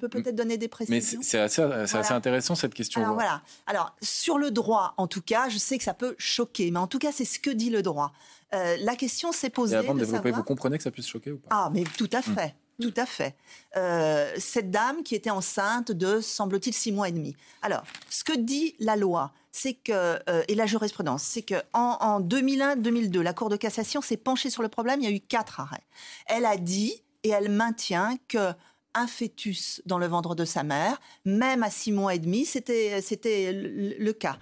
je 0.00 0.06
peux 0.06 0.22
peut-être 0.22 0.36
donner 0.36 0.58
des 0.58 0.68
précisions. 0.68 1.18
Mais 1.18 1.24
c'est 1.24 1.38
assez, 1.38 1.62
assez, 1.62 2.12
intéressant 2.12 2.54
cette 2.54 2.74
question. 2.74 3.02
Alors, 3.02 3.14
voilà. 3.14 3.42
Alors, 3.66 3.96
sur 4.00 4.38
le 4.38 4.50
droit, 4.50 4.94
en 4.96 5.06
tout 5.06 5.22
cas, 5.22 5.48
je 5.48 5.58
sais 5.58 5.76
que 5.76 5.84
ça 5.84 5.94
peut 5.94 6.14
choquer, 6.18 6.70
mais 6.70 6.78
en 6.78 6.86
tout 6.86 6.98
cas, 6.98 7.10
c'est 7.12 7.24
ce 7.24 7.38
que 7.40 7.50
dit 7.50 7.70
le 7.70 7.82
droit. 7.82 8.12
Euh, 8.54 8.76
la 8.80 8.94
question 8.94 9.32
s'est 9.32 9.50
posée. 9.50 9.74
Et 9.74 9.78
avant 9.78 9.94
de, 9.94 10.00
développer, 10.00 10.30
vous 10.30 10.44
comprenez 10.44 10.78
que 10.78 10.84
ça 10.84 10.90
puisse 10.90 11.08
choquer 11.08 11.32
ou 11.32 11.38
pas? 11.38 11.48
Ah, 11.50 11.70
mais 11.72 11.84
tout 11.96 12.10
à 12.12 12.22
fait. 12.22 12.54
Mmh. 12.78 12.82
Tout 12.84 12.94
à 12.96 13.06
fait. 13.06 13.34
Euh, 13.76 14.32
cette 14.38 14.70
dame 14.70 15.02
qui 15.02 15.16
était 15.16 15.30
enceinte 15.30 15.90
de, 15.90 16.20
semble-t-il, 16.20 16.72
six 16.72 16.92
mois 16.92 17.08
et 17.08 17.12
demi. 17.12 17.34
Alors, 17.62 17.82
ce 18.08 18.22
que 18.22 18.36
dit 18.36 18.76
la 18.78 18.94
loi, 18.94 19.32
c'est 19.50 19.74
que 19.74 20.20
euh, 20.30 20.44
et 20.46 20.54
la 20.54 20.66
jurisprudence, 20.66 21.24
c'est 21.24 21.42
que 21.42 21.56
en, 21.72 22.20
2001-2002, 22.20 23.20
la 23.20 23.32
Cour 23.32 23.48
de 23.48 23.56
cassation 23.56 24.00
s'est 24.00 24.16
penchée 24.16 24.50
sur 24.50 24.62
le 24.62 24.68
problème. 24.68 25.00
Il 25.00 25.10
y 25.10 25.12
a 25.12 25.16
eu 25.16 25.20
quatre 25.20 25.58
arrêts. 25.58 25.84
Elle 26.26 26.44
a 26.44 26.56
dit 26.56 27.02
et 27.24 27.30
elle 27.30 27.50
maintient 27.50 28.16
que 28.28 28.52
un 28.98 29.06
fœtus 29.06 29.80
dans 29.86 29.98
le 29.98 30.06
ventre 30.06 30.34
de 30.34 30.44
sa 30.44 30.62
mère, 30.62 31.00
même 31.24 31.62
à 31.62 31.70
six 31.70 31.92
mois 31.92 32.14
et 32.14 32.18
demi, 32.18 32.44
c'était 32.44 33.00
c'était 33.00 33.52
le, 33.52 34.12
cas 34.12 34.38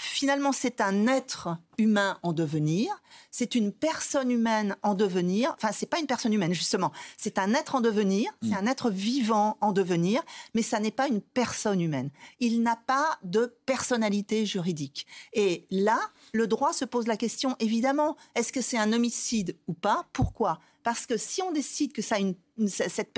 finalement, 0.00 0.52
c'est 0.52 0.80
un 0.80 1.06
être 1.06 1.56
humain 1.78 2.18
en 2.22 2.32
devenir, 2.32 3.02
c'est 3.30 3.54
une 3.54 3.72
personne 3.72 4.30
humaine 4.30 4.76
en 4.82 4.94
devenir. 4.94 5.54
Enfin, 5.56 5.72
c'est 5.72 5.88
pas 5.88 5.98
une 5.98 6.06
personne 6.06 6.32
humaine 6.32 6.52
justement, 6.52 6.92
c'est 7.16 7.38
un 7.38 7.54
être 7.54 7.74
en 7.74 7.80
devenir, 7.80 8.30
c'est 8.42 8.50
mm. 8.50 8.66
un 8.66 8.66
être 8.66 8.90
vivant 8.90 9.56
en 9.60 9.72
devenir, 9.72 10.22
mais 10.54 10.62
ça 10.62 10.80
n'est 10.80 10.90
pas 10.90 11.08
une 11.08 11.20
personne 11.20 11.80
humaine. 11.80 12.10
Il 12.38 12.62
n'a 12.62 12.76
pas 12.76 13.18
de 13.22 13.54
personnalité 13.66 14.46
juridique. 14.46 15.06
Et 15.32 15.66
là, 15.70 15.98
le 16.32 16.46
droit 16.46 16.72
se 16.72 16.84
pose 16.84 17.06
la 17.06 17.16
question 17.16 17.56
évidemment, 17.60 18.16
est-ce 18.34 18.52
que 18.52 18.60
c'est 18.60 18.78
un 18.78 18.92
homicide 18.92 19.56
ou 19.68 19.74
pas? 19.74 20.06
Pourquoi? 20.12 20.60
Parce 20.82 21.06
que 21.06 21.16
si 21.16 21.42
on 21.42 21.52
décide 21.52 21.92
que 21.92 22.02
ça 22.02 22.16
a 22.16 22.18
une, 22.18 22.34
cette, 22.68 23.12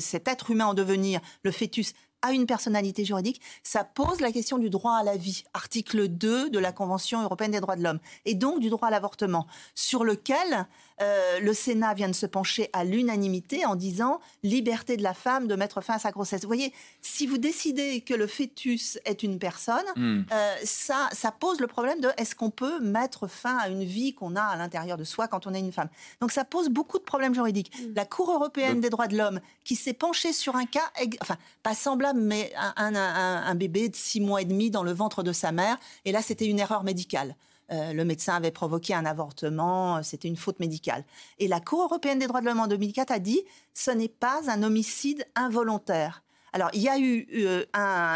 cet 0.00 0.28
être 0.28 0.50
humain 0.50 0.66
en 0.66 0.74
devenir, 0.74 1.20
le 1.42 1.50
fœtus, 1.50 1.94
à 2.22 2.32
une 2.32 2.46
personnalité 2.46 3.04
juridique, 3.04 3.40
ça 3.62 3.84
pose 3.84 4.20
la 4.20 4.32
question 4.32 4.58
du 4.58 4.70
droit 4.70 4.96
à 4.96 5.02
la 5.02 5.16
vie, 5.16 5.44
article 5.54 6.08
2 6.08 6.50
de 6.50 6.58
la 6.58 6.72
Convention 6.72 7.22
européenne 7.22 7.52
des 7.52 7.60
droits 7.60 7.76
de 7.76 7.82
l'homme, 7.82 8.00
et 8.24 8.34
donc 8.34 8.60
du 8.60 8.70
droit 8.70 8.88
à 8.88 8.90
l'avortement, 8.90 9.46
sur 9.74 10.04
lequel 10.04 10.66
euh, 11.00 11.40
le 11.40 11.52
Sénat 11.52 11.94
vient 11.94 12.08
de 12.08 12.14
se 12.14 12.26
pencher 12.26 12.70
à 12.72 12.84
l'unanimité 12.84 13.66
en 13.66 13.74
disant 13.74 14.20
liberté 14.42 14.96
de 14.96 15.02
la 15.02 15.14
femme 15.14 15.46
de 15.46 15.54
mettre 15.54 15.80
fin 15.80 15.94
à 15.94 15.98
sa 15.98 16.10
grossesse. 16.10 16.42
Vous 16.42 16.48
voyez, 16.48 16.72
si 17.02 17.26
vous 17.26 17.38
décidez 17.38 18.00
que 18.00 18.14
le 18.14 18.26
fœtus 18.26 18.98
est 19.04 19.22
une 19.22 19.38
personne, 19.38 19.84
hmm. 19.96 20.24
euh, 20.32 20.54
ça, 20.64 21.08
ça 21.12 21.30
pose 21.32 21.60
le 21.60 21.66
problème 21.66 22.00
de 22.00 22.08
est-ce 22.16 22.34
qu'on 22.34 22.50
peut 22.50 22.80
mettre 22.80 23.26
fin 23.26 23.58
à 23.58 23.68
une 23.68 23.84
vie 23.84 24.14
qu'on 24.14 24.36
a 24.36 24.42
à 24.42 24.56
l'intérieur 24.56 24.96
de 24.96 25.04
soi 25.04 25.28
quand 25.28 25.46
on 25.46 25.54
est 25.54 25.60
une 25.60 25.72
femme? 25.72 25.88
Donc 26.20 26.32
ça 26.32 26.44
pose 26.44 26.68
beaucoup 26.68 26.98
de 26.98 27.04
problèmes 27.04 27.34
juridiques. 27.34 27.72
Hmm. 27.78 27.92
La 27.94 28.04
Cour 28.04 28.30
européenne 28.30 28.80
des 28.80 28.90
droits 28.90 29.08
de 29.08 29.16
l'homme 29.16 29.40
qui 29.64 29.76
s'est 29.76 29.92
penchée 29.92 30.32
sur 30.32 30.56
un 30.56 30.66
cas, 30.66 30.90
enfin 31.20 31.36
pas 31.62 31.74
semblable, 31.74 32.20
mais 32.20 32.52
un, 32.76 32.94
un 32.94 33.54
bébé 33.54 33.88
de 33.88 33.96
six 33.96 34.20
mois 34.20 34.40
et 34.42 34.44
demi 34.44 34.70
dans 34.70 34.82
le 34.82 34.92
ventre 34.92 35.22
de 35.22 35.32
sa 35.32 35.52
mère, 35.52 35.76
et 36.04 36.12
là 36.12 36.22
c'était 36.22 36.46
une 36.46 36.58
erreur 36.58 36.84
médicale. 36.84 37.34
Euh, 37.72 37.92
le 37.92 38.04
médecin 38.04 38.34
avait 38.34 38.52
provoqué 38.52 38.94
un 38.94 39.04
avortement, 39.04 39.96
euh, 39.96 40.00
c'était 40.02 40.28
une 40.28 40.36
faute 40.36 40.60
médicale. 40.60 41.04
Et 41.38 41.48
la 41.48 41.60
Cour 41.60 41.82
européenne 41.82 42.20
des 42.20 42.28
droits 42.28 42.40
de 42.40 42.46
l'homme 42.46 42.60
en 42.60 42.68
2004 42.68 43.10
a 43.10 43.18
dit 43.18 43.42
ce 43.74 43.90
n'est 43.90 44.08
pas 44.08 44.40
un 44.48 44.62
homicide 44.62 45.24
involontaire. 45.34 46.22
Alors, 46.52 46.70
il 46.74 46.80
y 46.80 46.88
a 46.88 46.98
eu 46.98 47.26
euh, 47.34 47.64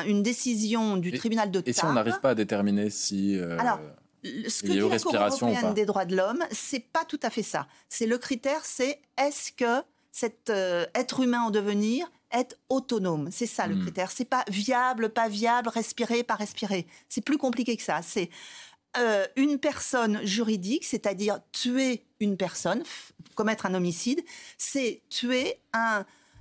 une 0.07 0.23
décision 0.23 0.97
du 0.97 1.13
tribunal 1.13 1.51
de. 1.51 1.63
Et 1.67 1.73
si 1.73 1.85
on 1.85 1.93
n'arrive 1.93 2.21
pas 2.21 2.31
à 2.31 2.35
déterminer 2.35 2.91
si. 2.91 3.39
Alors, 3.59 3.81
ce 4.23 4.63
que 4.63 4.69
dit 4.69 4.79
la 4.79 4.99
Cour 4.99 5.15
européenne 5.15 5.75
des 5.75 5.85
droits 5.85 6.05
de 6.05 6.17
l'homme, 6.17 6.45
c'est 6.53 6.81
pas 6.81 7.05
tout 7.05 7.21
à 7.23 7.31
fait 7.31 7.43
ça. 7.43 7.67
C'est 7.89 8.07
le 8.07 8.19
critère, 8.19 8.65
c'est 8.65 9.01
est-ce 9.19 9.53
que 9.53 9.85
cet 10.13 10.51
être 10.95 11.21
humain 11.21 11.43
en 11.43 11.51
devenir 11.51 12.11
est 12.31 12.57
autonome? 12.69 13.29
C'est 13.31 13.47
ça 13.47 13.67
le 13.67 13.75
hmm. 13.75 13.83
critère. 13.83 14.11
C'est 14.11 14.25
pas 14.25 14.45
viable, 14.49 15.11
pas 15.11 15.29
viable, 15.29 15.69
respirer, 15.69 16.23
pas 16.23 16.37
respirer. 16.37 16.87
C'est 17.09 17.25
plus 17.25 17.37
compliqué 17.37 17.77
que 17.77 17.83
ça. 17.83 18.01
C'est 18.03 18.31
euh, 18.97 19.27
une 19.37 19.59
personne 19.59 20.25
juridique, 20.27 20.85
c'est-à-dire 20.85 21.41
tuer 21.53 22.05
une 22.19 22.37
personne, 22.37 22.83
commettre 23.35 23.67
un 23.67 23.75
homicide, 23.75 24.21
c'est 24.59 25.03
tuer 25.09 25.61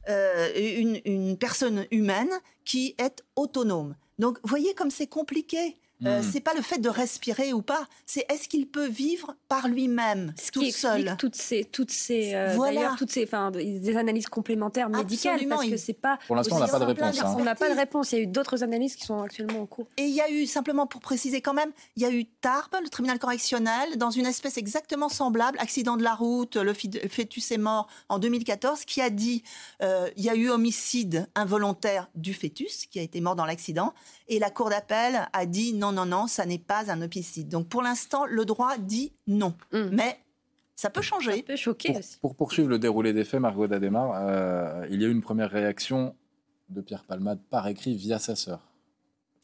euh, 0.10 1.02
une, 1.06 1.38
personne 1.38 1.86
humaine 1.92 2.32
qui 2.66 2.96
est 2.98 3.24
autonome. 3.36 3.96
Donc, 4.18 4.40
voyez 4.44 4.74
comme 4.74 4.92
c'est 4.92 5.08
compliqué. 5.08 5.78
Euh, 6.06 6.22
hmm. 6.22 6.24
c'est 6.32 6.40
pas 6.40 6.54
le 6.54 6.62
fait 6.62 6.78
de 6.78 6.88
respirer 6.88 7.52
ou 7.52 7.62
pas, 7.62 7.86
c'est 8.06 8.26
est-ce 8.32 8.48
qu'il 8.48 8.68
peut 8.68 8.88
vivre 8.88 9.36
par 9.50 9.68
lui-même, 9.68 10.34
tout 10.54 10.72
seul? 10.72 11.16
Toutes 11.18 11.36
ces, 11.36 11.66
toutes 11.66 11.92
ces, 11.92 12.34
euh, 12.36 12.54
voilà. 12.56 12.96
toutes 12.98 13.12
ces, 13.12 13.26
enfin, 13.26 13.52
des 13.52 13.98
analyses 13.98 14.28
complémentaires 14.28 14.90
médicales, 14.90 15.46
parce 15.50 15.66
que 15.68 15.76
c'est 15.76 15.94
pas. 15.94 16.18
Pour 16.28 16.38
l'instant, 16.38 16.56
on 16.56 16.60
n'a 16.60 16.68
pas 16.68 16.80
de 16.80 16.86
réponse. 16.86 17.20
Hein. 17.20 17.36
On 17.38 17.44
n'a 17.44 17.56
pas 17.56 17.70
de 17.70 17.76
réponse. 17.78 18.12
Il 18.14 18.16
y 18.16 18.20
a 18.20 18.22
eu 18.22 18.28
d'autres 18.28 18.64
analyses 18.64 18.96
qui 18.96 19.06
sont 19.06 19.22
actuellement 19.22 19.62
en 19.62 19.66
cours. 19.66 19.88
Et 19.98 20.04
il 20.04 20.14
y 20.14 20.22
a 20.22 20.32
eu 20.32 20.46
simplement 20.46 20.88
pour 20.88 21.02
préciser 21.02 21.42
quand 21.42 21.54
même, 21.54 21.72
il 21.98 22.04
y 22.04 22.06
a 22.06 22.12
eu 22.12 22.26
Tarbes, 22.26 22.76
le 22.82 22.90
tribunal 22.90 23.20
correctionnel, 23.20 23.98
dans 23.98 24.12
une 24.12 24.26
espèce 24.26 24.58
exactement 24.58 25.10
semblable, 25.10 25.58
accident 25.60 25.98
de 25.98 26.04
la 26.04 26.16
route, 26.16 26.56
le 26.56 26.74
fœtus 26.74 27.52
est 27.52 27.58
mort 27.58 27.88
en 28.08 28.20
2014, 28.20 28.86
qui 28.86 29.02
a 29.02 29.10
dit, 29.10 29.44
euh, 29.82 30.10
il 30.16 30.24
y 30.24 30.30
a 30.30 30.36
eu 30.36 30.50
homicide 30.50 31.28
involontaire 31.36 32.10
du 32.16 32.34
fœtus 32.34 32.86
qui 32.86 33.00
a 33.00 33.02
été 33.02 33.20
mort 33.20 33.36
dans 33.36 33.46
l'accident, 33.46 33.94
et 34.30 34.40
la 34.40 34.50
cour 34.50 34.70
d'appel 34.70 35.28
a 35.34 35.46
dit 35.46 35.74
non 35.74 35.89
non, 35.92 36.06
non, 36.06 36.28
ça 36.28 36.46
n'est 36.46 36.60
pas 36.60 36.92
un 36.92 37.02
homicide. 37.02 37.50
Donc 37.50 37.68
pour 37.68 37.82
l'instant, 37.82 38.26
le 38.26 38.46
droit 38.46 38.78
dit 38.78 39.14
non. 39.28 39.54
Mm. 39.72 39.90
Mais 39.92 40.20
ça 40.76 40.90
peut 40.90 41.02
changer. 41.02 41.38
Ça 41.38 41.44
peut 41.44 41.56
choquer 41.56 41.94
pour, 41.94 42.02
Pour 42.22 42.36
poursuivre 42.36 42.70
le 42.70 42.80
déroulé 42.80 43.14
des 43.14 43.26
faits, 43.26 43.42
Margot 43.42 43.68
Dademar, 43.68 44.12
euh, 44.16 44.88
il 44.90 45.02
y 45.02 45.06
a 45.06 45.08
eu 45.08 45.12
une 45.12 45.22
première 45.22 45.52
réaction 45.52 46.16
de 46.70 46.82
Pierre 46.82 47.04
Palmade 47.04 47.40
par 47.50 47.68
écrit 47.68 47.96
via 47.96 48.20
sa 48.20 48.36
sœur. 48.36 48.70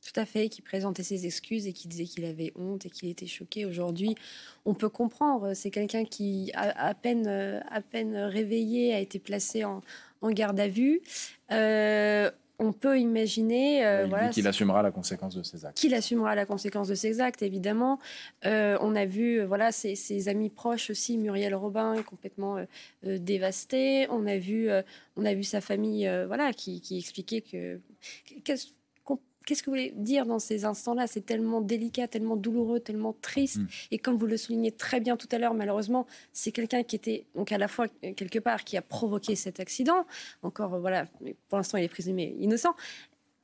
Tout 0.06 0.20
à 0.20 0.26
fait, 0.26 0.50
qui 0.50 0.62
présentait 0.62 1.02
ses 1.02 1.26
excuses 1.26 1.66
et 1.66 1.74
qui 1.74 1.88
disait 1.88 2.04
qu'il 2.04 2.26
avait 2.26 2.54
honte 2.56 2.86
et 2.86 2.92
qu'il 2.92 3.10
était 3.10 3.26
choqué. 3.26 3.66
Aujourd'hui, 3.66 4.16
on 4.64 4.76
peut 4.76 4.88
comprendre. 4.88 5.56
C'est 5.56 5.72
quelqu'un 5.72 6.06
qui, 6.06 6.52
à, 6.54 6.94
peine, 6.94 7.28
à 7.28 7.82
peine 7.82 8.16
réveillé, 8.16 8.94
a 8.94 9.00
été 9.00 9.18
placé 9.18 9.64
en, 9.64 9.82
garde 10.24 10.60
à 10.60 10.68
vue. 10.68 11.02
Euh, 11.52 12.30
on 12.60 12.74
peut 12.74 13.00
imaginer. 13.00 13.86
Euh, 13.86 14.06
voilà, 14.08 14.30
qu'il 14.30 14.48
assumera 14.48 14.82
la 14.82 14.92
conséquence 14.92 15.36
de 15.36 15.44
ses 15.44 15.66
actes. 15.66 15.78
Qu'il 15.78 15.94
assumera 15.94 16.36
la 16.36 16.46
conséquence 16.46 16.88
de 16.88 16.96
ses 16.96 17.20
actes, 17.22 17.42
évidemment. 17.42 18.00
Euh, 18.46 18.78
on 18.82 18.96
a 18.96 19.06
vu, 19.06 19.40
euh, 19.40 19.46
voilà, 19.46 19.72
ses, 19.72 20.28
amis 20.30 20.50
proches 20.50 20.90
aussi, 20.90 21.18
Muriel 21.18 21.56
Robin, 21.56 22.02
complètement 22.04 22.58
dévastée. 23.04 24.08
On 24.10 24.26
a 24.26 24.38
vu, 24.38 24.70
on 25.16 25.26
a 25.26 25.34
vu 25.34 25.44
sa 25.44 25.62
famille, 25.62 26.10
voilà, 26.28 26.54
qui, 26.54 26.82
qui 26.82 26.98
expliquait 26.98 27.42
que 27.42 27.80
qu'est-ce 29.46 29.62
que 29.64 29.68
vous 29.68 29.76
voulez 29.76 29.94
dire 29.96 30.26
dans 30.26 30.40
ces 30.40 30.66
instants-là? 30.66 31.08
C'est 31.08 31.26
tellement 31.26 31.62
délicat, 31.62 32.08
tellement 32.08 32.36
douloureux, 32.36 32.80
tellement 32.80 33.16
triste. 33.22 33.58
Mm. 33.58 33.68
Et 33.92 33.98
comme 34.00 34.18
vous 34.18 34.26
le 34.26 34.38
soulignez 34.38 34.72
très 34.72 35.00
bien 35.00 35.18
tout 35.18 35.28
à 35.32 35.38
l'heure, 35.38 35.54
malheureusement, 35.54 36.06
c'est 36.34 36.52
quelqu'un 36.52 36.84
qui 36.84 36.96
était 36.96 37.26
donc 37.36 37.52
à 37.52 37.58
la 37.58 37.68
fois 37.68 37.88
quelque 37.88 38.40
part 38.40 38.64
qui 38.64 38.78
a 38.78 38.82
provoqué 38.82 39.36
cet 39.36 39.60
accident. 39.60 40.06
Encore 40.42 40.76
euh, 40.76 40.80
voilà, 40.80 41.06
pour 41.50 41.58
l'instant 41.58 41.78
il 41.78 41.84
est 41.84 41.90
présumé 41.90 42.36
innocent. 42.40 42.76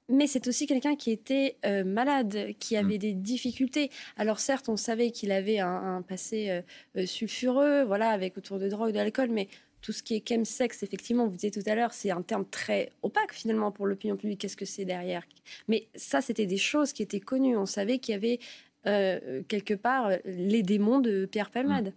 Mais 0.09 0.27
c'est 0.27 0.47
aussi 0.47 0.67
quelqu'un 0.67 0.97
qui 0.97 1.11
était 1.11 1.55
euh, 1.65 1.85
malade, 1.85 2.49
qui 2.59 2.75
avait 2.75 2.95
mm. 2.95 2.99
des 2.99 3.13
difficultés. 3.13 3.89
Alors 4.17 4.39
certes, 4.39 4.67
on 4.67 4.75
savait 4.75 5.11
qu'il 5.11 5.31
avait 5.31 5.59
un, 5.59 6.01
passé 6.01 6.63
euh, 6.97 7.05
sulfureux, 7.05 7.83
voilà, 7.83 8.09
avec 8.09 8.37
autour 8.37 8.59
de 8.59 8.67
drogue, 8.67 8.91
d'alcool, 8.91 9.29
mais 9.31 9.47
tout 9.81 9.91
ce 9.91 10.03
qui 10.03 10.15
est 10.15 10.27
chemsex, 10.27 10.83
effectivement, 10.83 11.25
vous 11.27 11.35
disiez 11.35 11.51
tout 11.51 11.63
à 11.65 11.75
l'heure, 11.75 11.93
c'est 11.93 12.11
un 12.11 12.21
terme 12.21 12.45
très 12.45 12.91
opaque 13.01 13.33
finalement 13.33 13.71
pour 13.71 13.87
l'opinion 13.87 14.15
publique. 14.15 14.41
Qu'est-ce 14.41 14.57
que 14.57 14.65
c'est 14.65 14.85
derrière? 14.85 15.23
Mais 15.67 15.87
ça, 15.95 16.21
c'était 16.21 16.45
des 16.45 16.57
choses 16.57 16.93
qui 16.93 17.01
étaient 17.01 17.19
connues. 17.19 17.57
On 17.57 17.65
savait 17.65 17.97
qu'il 17.97 18.13
y 18.13 18.15
avait 18.15 18.39
euh, 18.87 19.41
quelque 19.47 19.73
part 19.73 20.11
les 20.25 20.63
démons 20.63 20.99
de 20.99 21.25
Pierre 21.25 21.49
Palmade. 21.49 21.87
Mmh. 21.87 21.93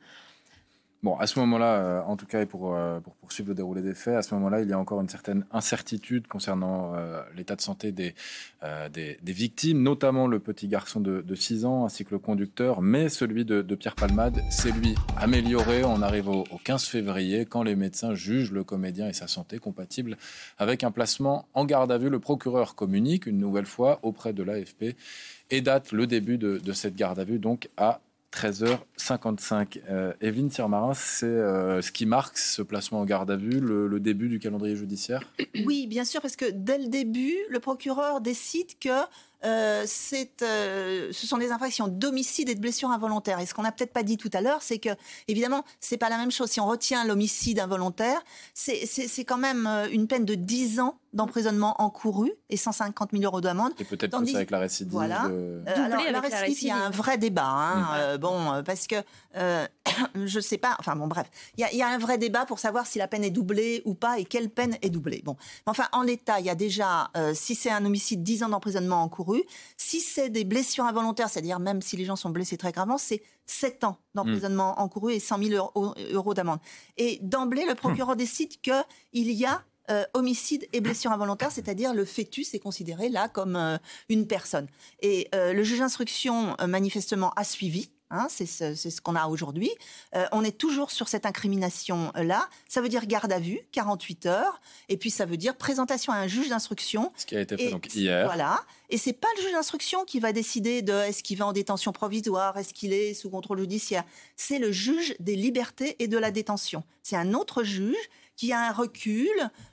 Bon, 1.04 1.18
à 1.18 1.26
ce 1.26 1.38
moment-là, 1.40 1.74
euh, 1.74 2.02
en 2.04 2.16
tout 2.16 2.24
cas, 2.24 2.40
et 2.40 2.46
pour, 2.46 2.74
euh, 2.74 2.98
pour, 2.98 3.14
poursuivre 3.16 3.50
le 3.50 3.54
déroulé 3.54 3.82
des 3.82 3.92
faits, 3.92 4.16
à 4.16 4.22
ce 4.22 4.34
moment-là, 4.36 4.62
il 4.62 4.70
y 4.70 4.72
a 4.72 4.78
encore 4.78 5.02
une 5.02 5.08
certaine 5.10 5.44
incertitude 5.52 6.26
concernant 6.26 6.94
euh, 6.94 7.20
l'état 7.36 7.56
de 7.56 7.60
santé 7.60 7.92
des, 7.92 8.14
victimes, 9.22 9.82
notamment 9.82 10.26
le 10.26 10.38
petit 10.38 10.66
garçon 10.66 11.00
de, 11.00 11.34
6 11.34 11.66
ans 11.66 11.84
ainsi 11.84 12.06
que 12.06 12.12
le 12.12 12.18
conducteur, 12.18 12.80
mais 12.80 13.10
celui 13.10 13.44
de, 13.44 13.60
Pierre 13.74 13.96
Palmade 13.96 14.40
c'est 14.48 14.70
lui 14.70 14.94
amélioré. 15.18 15.84
On 15.84 16.00
arrive 16.00 16.30
au, 16.30 16.44
15 16.64 16.86
février 16.86 17.44
quand 17.44 17.64
les 17.64 17.76
médecins 17.76 18.14
jugent 18.14 18.52
le 18.52 18.64
comédien 18.64 19.06
et 19.06 19.12
sa 19.12 19.26
santé 19.26 19.58
compatible 19.58 20.16
avec 20.56 20.84
un 20.84 20.90
placement 20.90 21.46
en 21.52 21.66
garde 21.66 21.92
à 21.92 21.98
vue. 21.98 22.08
Le 22.08 22.18
procureur 22.18 22.76
communique 22.76 23.26
une 23.26 23.36
nouvelle 23.36 23.66
fois 23.66 23.98
auprès 24.02 24.32
de 24.32 24.42
l'AFP 24.42 24.96
et 25.50 25.60
date 25.60 25.92
le 25.92 26.06
début 26.06 26.38
de, 26.38 26.56
de 26.56 26.72
cette 26.72 26.96
garde 26.96 27.18
à 27.18 27.24
vue 27.24 27.38
donc 27.38 27.68
à 27.76 28.00
13h55. 28.34 29.80
Euh, 29.88 30.12
Evelyne 30.20 30.50
c'est 30.50 31.26
euh, 31.26 31.80
ce 31.80 31.92
qui 31.92 32.04
marque 32.04 32.36
ce 32.38 32.62
placement 32.62 33.00
en 33.00 33.04
garde 33.04 33.30
à 33.30 33.36
vue, 33.36 33.60
le, 33.60 34.00
début 34.00 34.28
du 34.28 34.38
calendrier 34.38 34.76
judiciaire? 34.76 35.22
Oui, 35.64 35.86
bien 35.86 36.04
sûr, 36.04 36.20
parce 36.20 36.36
que 36.36 36.50
dès 36.50 36.78
le 36.78 36.88
début, 36.88 37.36
le 37.48 37.60
procureur 37.60 38.20
décide 38.20 38.78
que 38.80 38.90
euh, 39.44 39.84
euh, 40.42 41.12
ce 41.12 41.26
sont 41.26 41.38
des 41.38 41.52
infractions 41.52 41.88
d'homicide 41.88 42.48
et 42.48 42.54
de 42.54 42.60
blessure 42.60 42.90
involontaire. 42.90 43.40
Et 43.40 43.46
ce 43.46 43.52
qu'on 43.52 43.62
n'a 43.62 43.72
peut-être 43.72 43.92
pas 43.92 44.02
dit 44.02 44.16
tout 44.16 44.30
à 44.32 44.40
l'heure, 44.40 44.62
c'est 44.62 44.78
que, 44.78 44.90
évidemment, 45.28 45.64
c'est 45.80 45.98
pas 45.98 46.08
la 46.08 46.16
même 46.16 46.30
chose. 46.30 46.50
Si 46.50 46.60
on 46.60 46.66
retient 46.66 47.04
l'homicide 47.04 47.60
involontaire, 47.60 48.22
c'est 48.54 49.24
quand 49.24 49.38
même 49.38 49.66
euh, 49.66 49.88
une 49.90 50.06
peine 50.06 50.24
de 50.24 50.34
10 50.34 50.80
ans 50.80 50.98
d'emprisonnement 51.14 51.80
encouru 51.80 52.32
et 52.50 52.56
150 52.56 53.10
000 53.12 53.24
euros 53.24 53.40
d'amende. 53.40 53.72
Et 53.78 53.84
peut-être 53.84 54.18
plus 54.18 54.36
avec 54.36 54.50
la 54.50 54.58
récidive. 54.58 54.92
Voilà. 54.92 55.22
alors, 55.22 56.02
la 56.10 56.20
récidive, 56.20 56.62
il 56.62 56.68
y 56.68 56.70
a 56.70 56.76
un 56.76 56.90
vrai 56.90 57.18
débat. 57.18 57.46
Hein, 57.46 58.18
bon, 58.18 58.62
parce 58.64 58.86
que, 58.86 58.96
je 60.24 60.40
sais 60.40 60.58
pas, 60.58 60.76
enfin 60.78 60.96
bon, 60.96 61.06
bref, 61.06 61.28
il 61.56 61.66
y, 61.72 61.76
y, 61.76 61.82
a 61.82 61.88
un 61.88 61.98
vrai 61.98 62.18
débat 62.18 62.44
pour 62.44 62.58
savoir 62.58 62.86
si 62.86 62.98
la 62.98 63.08
peine 63.08 63.24
est 63.24 63.30
doublée 63.30 63.82
ou 63.84 63.94
pas 63.94 64.18
et 64.18 64.24
quelle 64.24 64.50
peine 64.50 64.76
est 64.82 64.90
doublée. 64.90 65.22
Bon, 65.24 65.36
enfin, 65.66 65.84
en 65.92 66.02
l'état, 66.02 66.40
il 66.40 66.46
y 66.46 66.50
a 66.50 66.54
déjà, 66.54 67.10
si 67.32 67.54
c'est 67.54 67.70
un 67.70 67.84
homicide, 67.84 68.22
10 68.22 68.44
ans 68.44 68.48
d'emprisonnement 68.48 69.02
encouru 69.02 69.44
si 69.76 70.00
c'est 70.00 70.30
des 70.30 70.44
blessures 70.44 70.84
involontaires, 70.84 71.28
c'est-à-dire 71.28 71.58
même 71.58 71.82
si 71.82 71.96
les 71.96 72.04
gens 72.04 72.16
sont 72.16 72.30
blessés 72.30 72.56
très 72.56 72.72
gravement, 72.72 72.98
c'est 72.98 73.22
7 73.46 73.84
ans 73.84 73.98
d'emprisonnement 74.14 74.72
mmh. 74.72 74.82
encouru 74.82 75.12
et 75.12 75.20
100 75.20 75.42
000 75.42 75.72
euros, 76.12 76.34
d'amende. 76.34 76.60
Et 76.96 77.18
d'emblée, 77.22 77.64
le 77.66 77.74
procureur 77.74 78.16
décide 78.24 78.60
qu'il 78.60 79.32
y 79.32 79.44
a 79.44 79.62
euh, 79.90 80.04
homicide 80.14 80.66
et 80.72 80.80
blessure 80.80 81.12
involontaire, 81.12 81.52
c'est-à-dire 81.52 81.92
le 81.92 82.06
fœtus 82.06 82.54
est 82.54 82.58
considéré 82.58 83.10
là 83.10 83.28
comme 83.28 83.54
euh, 83.56 83.76
une 84.08 84.26
personne. 84.26 84.66
Et 85.02 85.28
euh, 85.34 85.52
le 85.52 85.62
juge 85.62 85.80
d'instruction 85.80 86.56
manifestement 86.66 87.32
a 87.36 87.44
suivi 87.44 87.90
Hein, 88.10 88.28
c'est 88.28 88.46
ce, 88.46 89.00
qu'on 89.00 89.16
a 89.16 89.26
aujourd'hui. 89.26 89.70
On 90.30 90.44
est 90.44 90.56
toujours 90.56 90.92
sur 90.92 91.08
cette 91.08 91.26
incrimination-là. 91.26 92.48
Ça 92.68 92.80
veut 92.80 92.88
dire 92.88 93.06
garde 93.06 93.32
à 93.32 93.40
vue, 93.40 93.58
48 93.72 94.26
heures, 94.26 94.60
et 94.88 94.96
puis 94.96 95.10
ça 95.10 95.24
veut 95.24 95.36
dire 95.36 95.56
présentation 95.56 96.12
à 96.12 96.16
un 96.16 96.28
juge 96.28 96.48
d'instruction. 96.48 97.12
Ce 97.16 97.26
qui 97.26 97.34
a 97.34 97.40
été 97.40 97.56
fait 97.56 97.70
donc 97.70 97.92
hier. 97.92 98.26
Voilà. 98.26 98.62
Et 98.90 98.98
c'est 98.98 99.14
pas 99.14 99.26
le 99.36 99.42
juge 99.42 99.52
d'instruction 99.52 100.04
qui 100.04 100.20
va 100.20 100.32
décider 100.32 100.82
de 100.82 100.92
est-ce 100.92 101.24
qu'il 101.24 101.38
va 101.38 101.46
en 101.46 101.52
détention 101.52 101.90
provisoire, 101.90 102.56
est-ce 102.56 102.72
qu'il 102.72 102.92
est 102.92 103.14
sous 103.14 103.30
contrôle 103.30 103.58
judiciaire. 103.58 104.04
C'est 104.36 104.60
le 104.60 104.70
juge 104.70 105.16
des 105.18 105.34
libertés 105.34 105.96
et 105.98 106.06
de 106.06 106.18
la 106.18 106.30
détention. 106.30 106.84
C'est 107.02 107.16
un 107.16 107.34
autre 107.34 107.64
juge 107.64 107.96
qui 108.36 108.52
a 108.52 108.68
un 108.68 108.72
recul, 108.72 109.28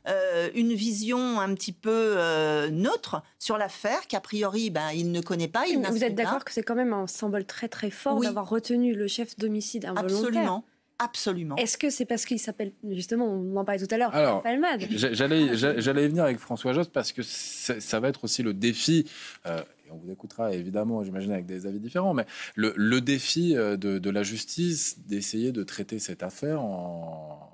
euh, 0.08 0.50
une 0.56 0.74
vision 0.74 1.40
un 1.40 1.54
petit 1.54 1.72
peu 1.72 2.14
euh, 2.18 2.70
neutre 2.70 3.22
sur 3.40 3.58
l'affaire, 3.58 4.08
qu'a 4.08 4.20
priori, 4.20 4.70
ben, 4.70 4.92
il 4.94 5.12
ne 5.12 5.22
connaît 5.22 5.48
pas. 5.48 5.68
Il 5.68 5.80
Vous 5.80 6.04
êtes 6.04 6.16
d'accord 6.16 6.46
que 6.46 6.52
c'est 6.52 6.64
quand 6.64 6.76
même 6.76 6.94
un 6.94 7.08
symbole 7.08 7.46
très 7.46 7.68
très 7.68 7.90
fort 7.90 8.20
d'avoir 8.20 8.48
retenu 8.50 8.94
le 8.94 9.08
chef 9.08 9.38
d'homicide 9.38 9.86
involontaire 9.86 10.18
Absolument. 10.18 10.66
Absolument. 11.04 11.56
Est-ce 11.56 11.80
que 11.80 11.90
c'est 11.90 12.06
parce 12.06 12.26
qu'il 12.26 12.38
s'appelle, 12.38 12.74
justement, 12.88 13.26
on 13.26 13.56
en 13.56 13.66
parlait 13.66 13.84
tout 13.84 13.92
à 13.94 13.98
l'heure, 13.98 14.42
Palmade 14.44 14.86
J'allais 14.92 16.06
y 16.06 16.08
venir 16.08 16.24
avec 16.24 16.38
François 16.38 16.74
Jost 16.74 16.92
parce 16.92 17.12
que 17.12 17.24
ça 17.24 18.00
va 18.00 18.10
être 18.10 18.24
aussi 18.24 18.44
le 18.44 18.54
défi. 18.54 19.10
Euh, 19.48 19.64
on 19.92 19.98
vous 19.98 20.12
écoutera 20.12 20.54
évidemment, 20.54 21.04
j'imagine, 21.04 21.32
avec 21.32 21.48
des 21.48 21.66
avis 21.66 21.80
différents, 21.80 22.14
mais 22.14 22.26
le, 22.56 23.00
défi 23.00 23.58
euh, 23.58 23.78
de, 23.78 24.10
la 24.12 24.22
justice 24.22 25.00
d'essayer 25.00 25.52
de 25.52 25.64
traiter 25.64 25.98
cette 25.98 26.22
affaire 26.22 26.62
en, 26.62 27.51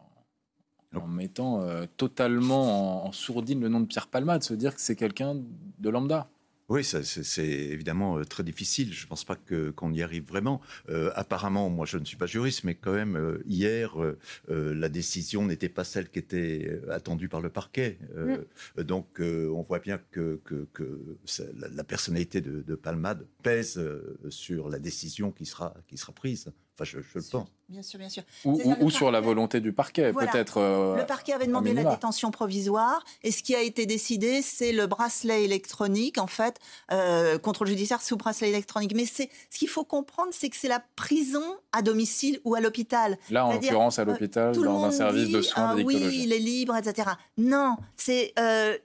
mettant 1.05 1.61
euh, 1.61 1.85
totalement 1.97 3.03
en, 3.03 3.07
en, 3.09 3.11
sourdine 3.11 3.61
le 3.61 3.69
nom 3.69 3.81
de 3.81 3.85
Pierre 3.85 4.07
Palma, 4.07 4.39
de 4.39 4.43
se 4.43 4.53
dire 4.53 4.73
que 4.73 4.81
c'est 4.81 4.95
quelqu'un 4.95 5.35
de 5.79 5.89
lambda. 5.89 6.29
Oui, 6.69 6.83
c'est 6.83 7.47
évidemment 7.47 8.17
euh, 8.17 8.25
très 8.25 8.43
difficile. 8.43 8.93
Je 8.93 9.05
ne 9.05 9.07
pense 9.09 9.23
pas 9.23 9.37
qu'on 9.75 9.93
y 9.93 10.01
arrive 10.01 10.25
vraiment. 10.27 10.59
Euh, 10.89 11.11
apparemment, 11.15 11.69
moi, 11.69 11.85
je 11.85 11.97
ne 11.97 12.03
suis 12.03 12.17
pas 12.17 12.25
juriste, 12.25 12.65
mais 12.65 12.75
quand 12.75 12.91
même, 12.91 13.15
euh, 13.15 13.41
hier, 13.45 13.95
la 14.47 14.89
décision 14.89 15.45
n'était 15.45 15.69
pas 15.69 15.83
celle 15.83 16.09
qui 16.09 16.19
était 16.19 16.79
attendue 16.89 17.29
par 17.29 17.41
le 17.41 17.49
parquet. 17.49 17.97
Mm. 18.15 18.83
Donc, 18.83 19.19
on 19.19 19.61
voit 19.61 19.79
bien 19.79 19.99
que, 20.11 20.41
la, 21.55 21.83
personnalité 21.83 22.41
de, 22.41 22.61
de 22.61 22.75
Palmade 22.75 23.25
pèse 23.43 23.81
sur 24.29 24.69
la 24.69 24.79
décision 24.79 25.31
qui 25.31 25.45
sera, 25.45 25.73
qui 25.87 25.97
sera 25.97 26.11
prise. 26.11 26.51
Enfin, 26.79 26.83
je, 26.83 26.97
le 26.97 27.23
pense. 27.31 27.47
Bien 27.69 27.81
sûr, 27.81 27.97
bien 27.97 28.09
sûr. 28.09 28.21
Ou, 28.45 28.89
sur 28.91 29.09
la 29.09 29.19
volonté 29.19 29.59
du 29.59 29.73
parquet, 29.73 30.13
peut-être. 30.13 30.57
Euh, 30.57 30.95
le 30.95 31.05
parquet 31.07 31.33
avait 31.33 31.47
demandé 31.47 31.73
la 31.73 31.83
détention 31.83 32.29
provisoire, 32.29 33.03
et 33.23 33.31
ce 33.31 33.41
qui 33.41 33.55
a 33.55 33.61
été 33.61 33.87
décidé, 33.87 34.43
c'est 34.43 34.71
le 34.71 34.85
bracelet 34.85 35.43
électronique, 35.43 36.19
en 36.19 36.27
fait, 36.27 36.59
euh, 36.91 37.39
contrôle 37.39 37.67
judiciaire 37.67 38.01
sous 38.01 38.15
bracelet 38.15 38.49
électronique. 38.49 38.93
Mais 38.95 39.05
c'est 39.05 39.29
ce 39.49 39.57
qu'il 39.57 39.69
faut 39.69 39.83
comprendre, 39.83 40.29
c'est 40.31 40.49
que 40.49 40.55
c'est 40.55 40.67
la 40.67 40.83
prison 40.95 41.43
à 41.77 41.81
domicile 41.81 42.39
ou 42.43 42.55
à 42.55 42.61
l'hôpital. 42.61 43.17
Là, 43.29 43.45
en 43.45 43.53
l'occurrence, 43.53 43.99
à 43.99 44.01
euh, 44.01 44.05
l'hôpital, 44.05 44.55
dans 44.55 44.85
un 44.85 44.91
service 44.91 45.29
de 45.29 45.41
soins 45.41 45.75
ah, 45.77 45.83
Oui, 45.83 46.01
il 46.23 46.33
est 46.33 46.39
libre, 46.39 46.75
etc. 46.75 47.09
Non, 47.37 47.77
c'est 47.95 48.33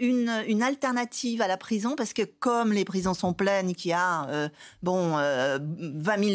une, 0.00 0.30
une 0.46 0.62
alternative 0.62 1.42
à 1.42 1.48
la 1.48 1.56
prison, 1.56 1.94
parce 1.96 2.12
que 2.12 2.22
comme 2.22 2.72
les 2.72 2.84
prisons 2.84 3.14
sont 3.14 3.32
pleines, 3.32 3.74
qu'il 3.74 3.90
y 3.90 3.94
a 3.94 4.50
bon 4.82 5.16
20 5.16 5.58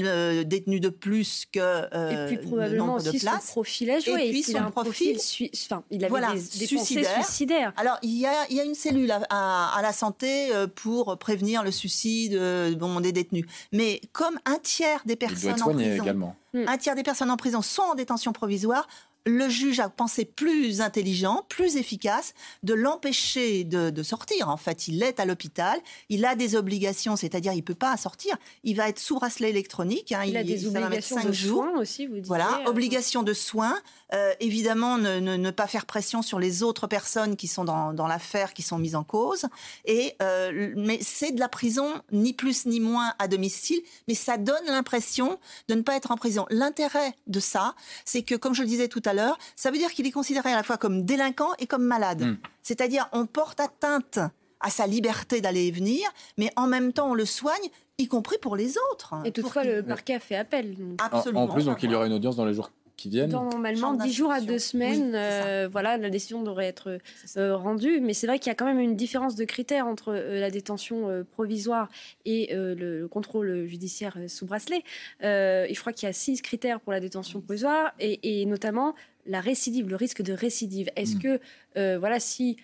000 0.02 0.44
détenus 0.44 0.82
de 0.82 0.90
plus 0.90 1.46
que 1.52 2.38
probablement 2.48 2.96
aussi 2.96 3.20
son 3.20 3.38
profil 3.48 3.92
à 3.92 4.00
jouer. 4.00 4.28
Et 4.28 4.32
puis 4.32 4.44
son 4.44 4.72
profil, 4.72 5.18
enfin, 5.18 5.84
il 5.92 6.04
avait 6.04 6.34
des, 6.34 6.60
des 6.60 6.68
suicidaire. 6.68 7.26
suicidaires. 7.26 7.74
Alors 7.78 7.98
il 8.02 8.18
y 8.18 8.26
a, 8.26 8.34
il 8.50 8.56
y 8.56 8.60
a 8.60 8.64
une 8.64 8.76
cellule 8.76 9.12
à, 9.12 9.22
à, 9.30 9.82
la 9.82 9.94
santé 9.94 10.54
euh, 10.54 10.68
pour 10.68 11.18
prévenir 11.18 11.64
le 11.64 11.72
suicide 11.72 12.34
euh, 12.34 12.76
bon, 12.76 13.00
des 13.00 13.12
détenus. 13.12 13.46
Mais 13.72 14.02
comme 14.12 14.40
un 14.46 14.58
tiers 14.62 15.02
des 15.06 15.16
personnes 15.16 15.62
en 15.62 15.74
prison, 15.74 16.04
également. 16.04 16.36
Un 16.54 16.78
tiers 16.78 16.96
des 16.96 17.04
personnes 17.04 17.32
en 17.32 17.38
prison 17.38 17.62
sont 17.62 17.82
en 17.84 17.96
détention 17.96 18.34
provisoire, 18.34 18.88
le 19.28 19.50
juge 19.50 19.80
a 19.80 19.90
pensé 19.90 20.26
plus 20.26 20.82
intelligent, 20.82 21.46
plus 21.50 21.76
efficace 21.76 22.34
de 22.64 22.74
l'empêcher 22.74 23.64
de, 23.64 24.04
sortir. 24.04 24.50
En 24.50 24.58
fait, 24.58 24.88
il 24.88 25.04
est 25.04 25.20
à 25.20 25.26
l'hôpital, 25.26 25.80
il 26.10 26.26
a 26.26 26.36
des 26.36 26.56
obligations, 26.56 27.16
c'est-à-dire 27.16 27.54
il 27.54 27.64
peut 27.64 27.76
pas 27.76 27.96
sortir. 27.98 28.38
Il 28.64 28.76
va 28.78 28.88
être 28.88 29.00
sous 29.00 29.16
bracelet 29.16 29.50
électronique. 29.50 30.12
Hein, 30.12 30.24
il, 30.26 30.38
a 30.38 30.44
des 30.44 30.66
obligations 30.68 31.22
de 31.22 31.32
soins 31.34 31.78
aussi, 31.78 32.08
vous 32.08 32.16
dites. 32.16 32.28
Voilà, 32.28 32.62
euh, 32.62 32.70
obligation 32.70 33.24
de 33.24 33.34
soins. 33.34 33.78
Euh, 34.14 34.34
évidemment, 34.40 34.98
ne, 34.98 35.52
pas 35.52 35.68
faire 35.68 35.86
pression 35.86 36.22
sur 36.22 36.40
les 36.40 36.64
autres 36.64 36.88
personnes 36.88 37.36
qui 37.36 37.48
sont 37.48 37.66
dans, 37.66 38.08
l'affaire, 38.08 38.54
qui 38.54 38.62
sont 38.62 38.78
mises 38.78 38.96
en 38.96 39.04
cause. 39.04 39.46
Et 39.86 40.16
euh, 40.22 40.74
mais 40.78 41.00
c'est 41.02 41.32
de 41.32 41.40
la 41.40 41.50
prison, 41.50 42.02
ni 42.12 42.34
plus 42.34 42.66
ni 42.66 42.80
moins 42.80 43.14
à 43.20 43.28
domicile, 43.28 43.82
mais 44.08 44.14
ça 44.14 44.38
donne 44.38 44.66
l'impression 44.68 45.40
de 45.68 45.76
ne 45.76 45.82
pas 45.82 45.96
être 45.96 46.12
en 46.12 46.16
prison. 46.16 46.46
L'intérêt 46.50 47.14
de 47.28 47.40
ça, 47.40 47.76
c'est 48.06 48.22
que, 48.22 48.36
comme 48.36 48.54
je 48.54 48.62
le 48.62 48.68
disais 48.68 48.88
tout 48.88 49.02
à 49.04 49.14
l'heure, 49.14 49.17
ça 49.56 49.72
veut 49.72 49.78
dire 49.78 49.92
qu'il 49.92 50.06
est 50.08 50.12
considéré 50.12 50.52
à 50.52 50.56
la 50.56 50.64
fois 50.64 50.78
comme 50.78 51.04
délinquant 51.04 51.50
et 51.60 51.68
comme 51.68 51.84
malade. 51.84 52.22
Hmm. 52.22 52.38
C'est-à-dire, 52.64 53.08
on 53.14 53.26
porte 53.26 53.60
atteinte 53.60 54.20
à 54.60 54.70
sa 54.70 54.88
liberté 54.88 55.42
d'aller 55.42 55.68
et 55.68 55.72
venir, 55.72 56.08
mais 56.38 56.52
en 56.56 56.68
même 56.68 56.94
temps, 56.94 57.12
on 57.12 57.14
le 57.14 57.26
soigne 57.26 57.70
y 57.98 58.08
compris 58.08 58.38
pour 58.42 58.56
les 58.56 58.76
autres. 58.92 59.16
Et 59.26 59.32
toutefois, 59.32 59.64
le 59.64 59.84
parquet 59.84 60.16
a 60.16 60.20
fait 60.20 60.36
appel. 60.36 60.76
Absolument. 61.00 61.44
En, 61.44 61.48
plus, 61.48 61.66
donc, 61.66 61.82
il 61.84 61.92
y 61.92 61.96
aura 61.96 62.08
une 62.08 62.14
audience 62.14 62.36
dans 62.36 62.46
les 62.46 62.54
jours 62.54 62.72
qui 62.98 63.10
viennent 63.10 63.30
Normalement, 63.30 63.94
10 63.94 64.12
jours 64.12 64.32
à 64.32 64.42
2 64.42 64.60
semaines, 64.60 65.14
euh, 65.16 65.70
voilà, 65.72 65.98
la 65.98 66.10
décision 66.10 66.42
devrait 66.44 66.66
être 66.66 66.98
euh, 67.38 67.56
rendue. 67.56 68.02
Mais 68.02 68.14
c'est 68.14 68.28
vrai 68.28 68.40
qu'il 68.40 68.50
y 68.50 68.52
a 68.52 68.56
quand 68.56 68.66
même 68.66 68.80
une 68.80 68.96
différence 68.96 69.36
de 69.36 69.46
critères 69.46 69.88
entre 69.88 70.14
euh, 70.14 70.40
la 70.40 70.50
détention 70.50 71.26
provisoire 71.32 71.90
et 72.26 72.50
le, 72.52 73.08
contrôle 73.08 73.66
judiciaire 73.68 74.18
sous 74.28 74.46
bracelet. 74.46 74.84
je 75.22 75.80
crois 75.80 75.94
qu'il 75.94 76.08
y 76.08 76.10
a 76.10 76.14
six 76.14 76.42
critères 76.42 76.80
pour 76.80 76.92
la 76.92 77.00
détention 77.00 77.40
provisoire 77.40 77.94
et, 78.00 78.46
notamment 78.46 78.96
la 79.28 79.40
récidive, 79.40 79.88
le 79.88 79.96
risque 79.96 80.22
de 80.22 80.34
récidive. 80.34 80.90
Est-ce 80.96 81.16
mm. 81.16 81.40
que, 81.76 81.98
voilà, 81.98 82.20
si 82.20 82.58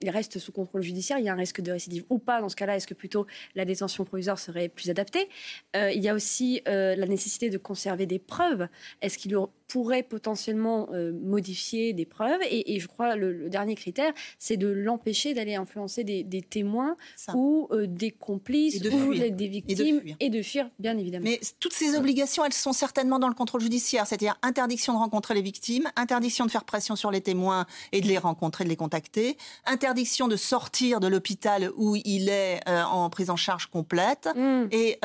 il 0.00 0.10
reste 0.10 0.38
sous 0.38 0.52
contrôle 0.52 0.82
judiciaire, 0.82 1.18
il 1.18 1.24
y 1.24 1.28
a 1.28 1.32
un 1.32 1.36
risque 1.36 1.60
de 1.60 1.72
récidive 1.72 2.04
ou 2.10 2.18
pas. 2.18 2.40
Dans 2.40 2.48
ce 2.48 2.56
cas-là, 2.56 2.76
est-ce 2.76 2.86
que 2.86 2.94
plutôt 2.94 3.26
la 3.54 3.64
détention 3.64 4.04
provisoire 4.04 4.38
serait 4.38 4.68
plus 4.68 4.90
adaptée? 4.90 5.28
Il 5.74 6.00
y 6.00 6.08
a 6.08 6.14
aussi 6.14 6.62
la 6.66 7.06
nécessité 7.06 7.50
de 7.50 7.58
conserver 7.58 8.06
des 8.06 8.18
preuves. 8.18 8.68
Est-ce 9.02 9.18
qu'il 9.18 9.36
pourrait 9.70 10.02
potentiellement 10.02 10.88
euh, 10.92 11.12
modifier 11.12 11.92
des 11.92 12.04
preuves. 12.04 12.40
Et, 12.50 12.80
je 12.80 12.88
crois 12.88 13.14
le, 13.14 13.32
le 13.32 13.48
dernier 13.48 13.76
critère, 13.76 14.12
c'est 14.38 14.56
de 14.56 14.66
l'empêcher 14.66 15.32
d'aller 15.32 15.54
influencer 15.54 16.02
des, 16.02 16.42
témoins 16.42 16.96
ou 17.34 17.68
euh, 17.70 17.86
des 17.86 18.10
complices 18.10 18.80
ou 18.80 19.14
des 19.14 19.46
victimes 19.46 20.02
et 20.18 20.28
de, 20.28 20.42
fuir, 20.42 20.68
bien 20.80 20.98
évidemment. 20.98 21.24
Mais 21.24 21.38
toutes 21.60 21.72
ces 21.72 21.96
obligations, 21.96 22.44
elles 22.44 22.52
sont 22.52 22.72
certainement 22.72 23.20
dans 23.20 23.28
le 23.28 23.34
contrôle 23.34 23.60
judiciaire, 23.60 24.08
c'est-à-dire 24.08 24.36
interdiction 24.42 24.92
de 24.92 24.98
rencontrer 24.98 25.34
les 25.34 25.42
victimes, 25.42 25.88
interdiction 25.94 26.46
de 26.46 26.50
faire 26.50 26.64
pression 26.64 26.96
sur 26.96 27.12
les 27.12 27.20
témoins 27.20 27.66
et 27.92 28.00
de 28.00 28.08
les 28.08 28.18
rencontrer, 28.18 28.64
de 28.64 28.68
les 28.68 28.76
contacter, 28.76 29.36
interdiction 29.66 30.26
de 30.26 30.36
sortir 30.36 30.98
de 30.98 31.06
l'hôpital 31.06 31.70
où 31.76 31.94
il 32.04 32.28
est 32.28 32.60
euh, 32.68 32.82
en 32.82 33.08
prise 33.08 33.30
en 33.30 33.36
charge 33.36 33.66
complète 33.66 34.28
mm. 34.34 34.66
et 34.72 34.98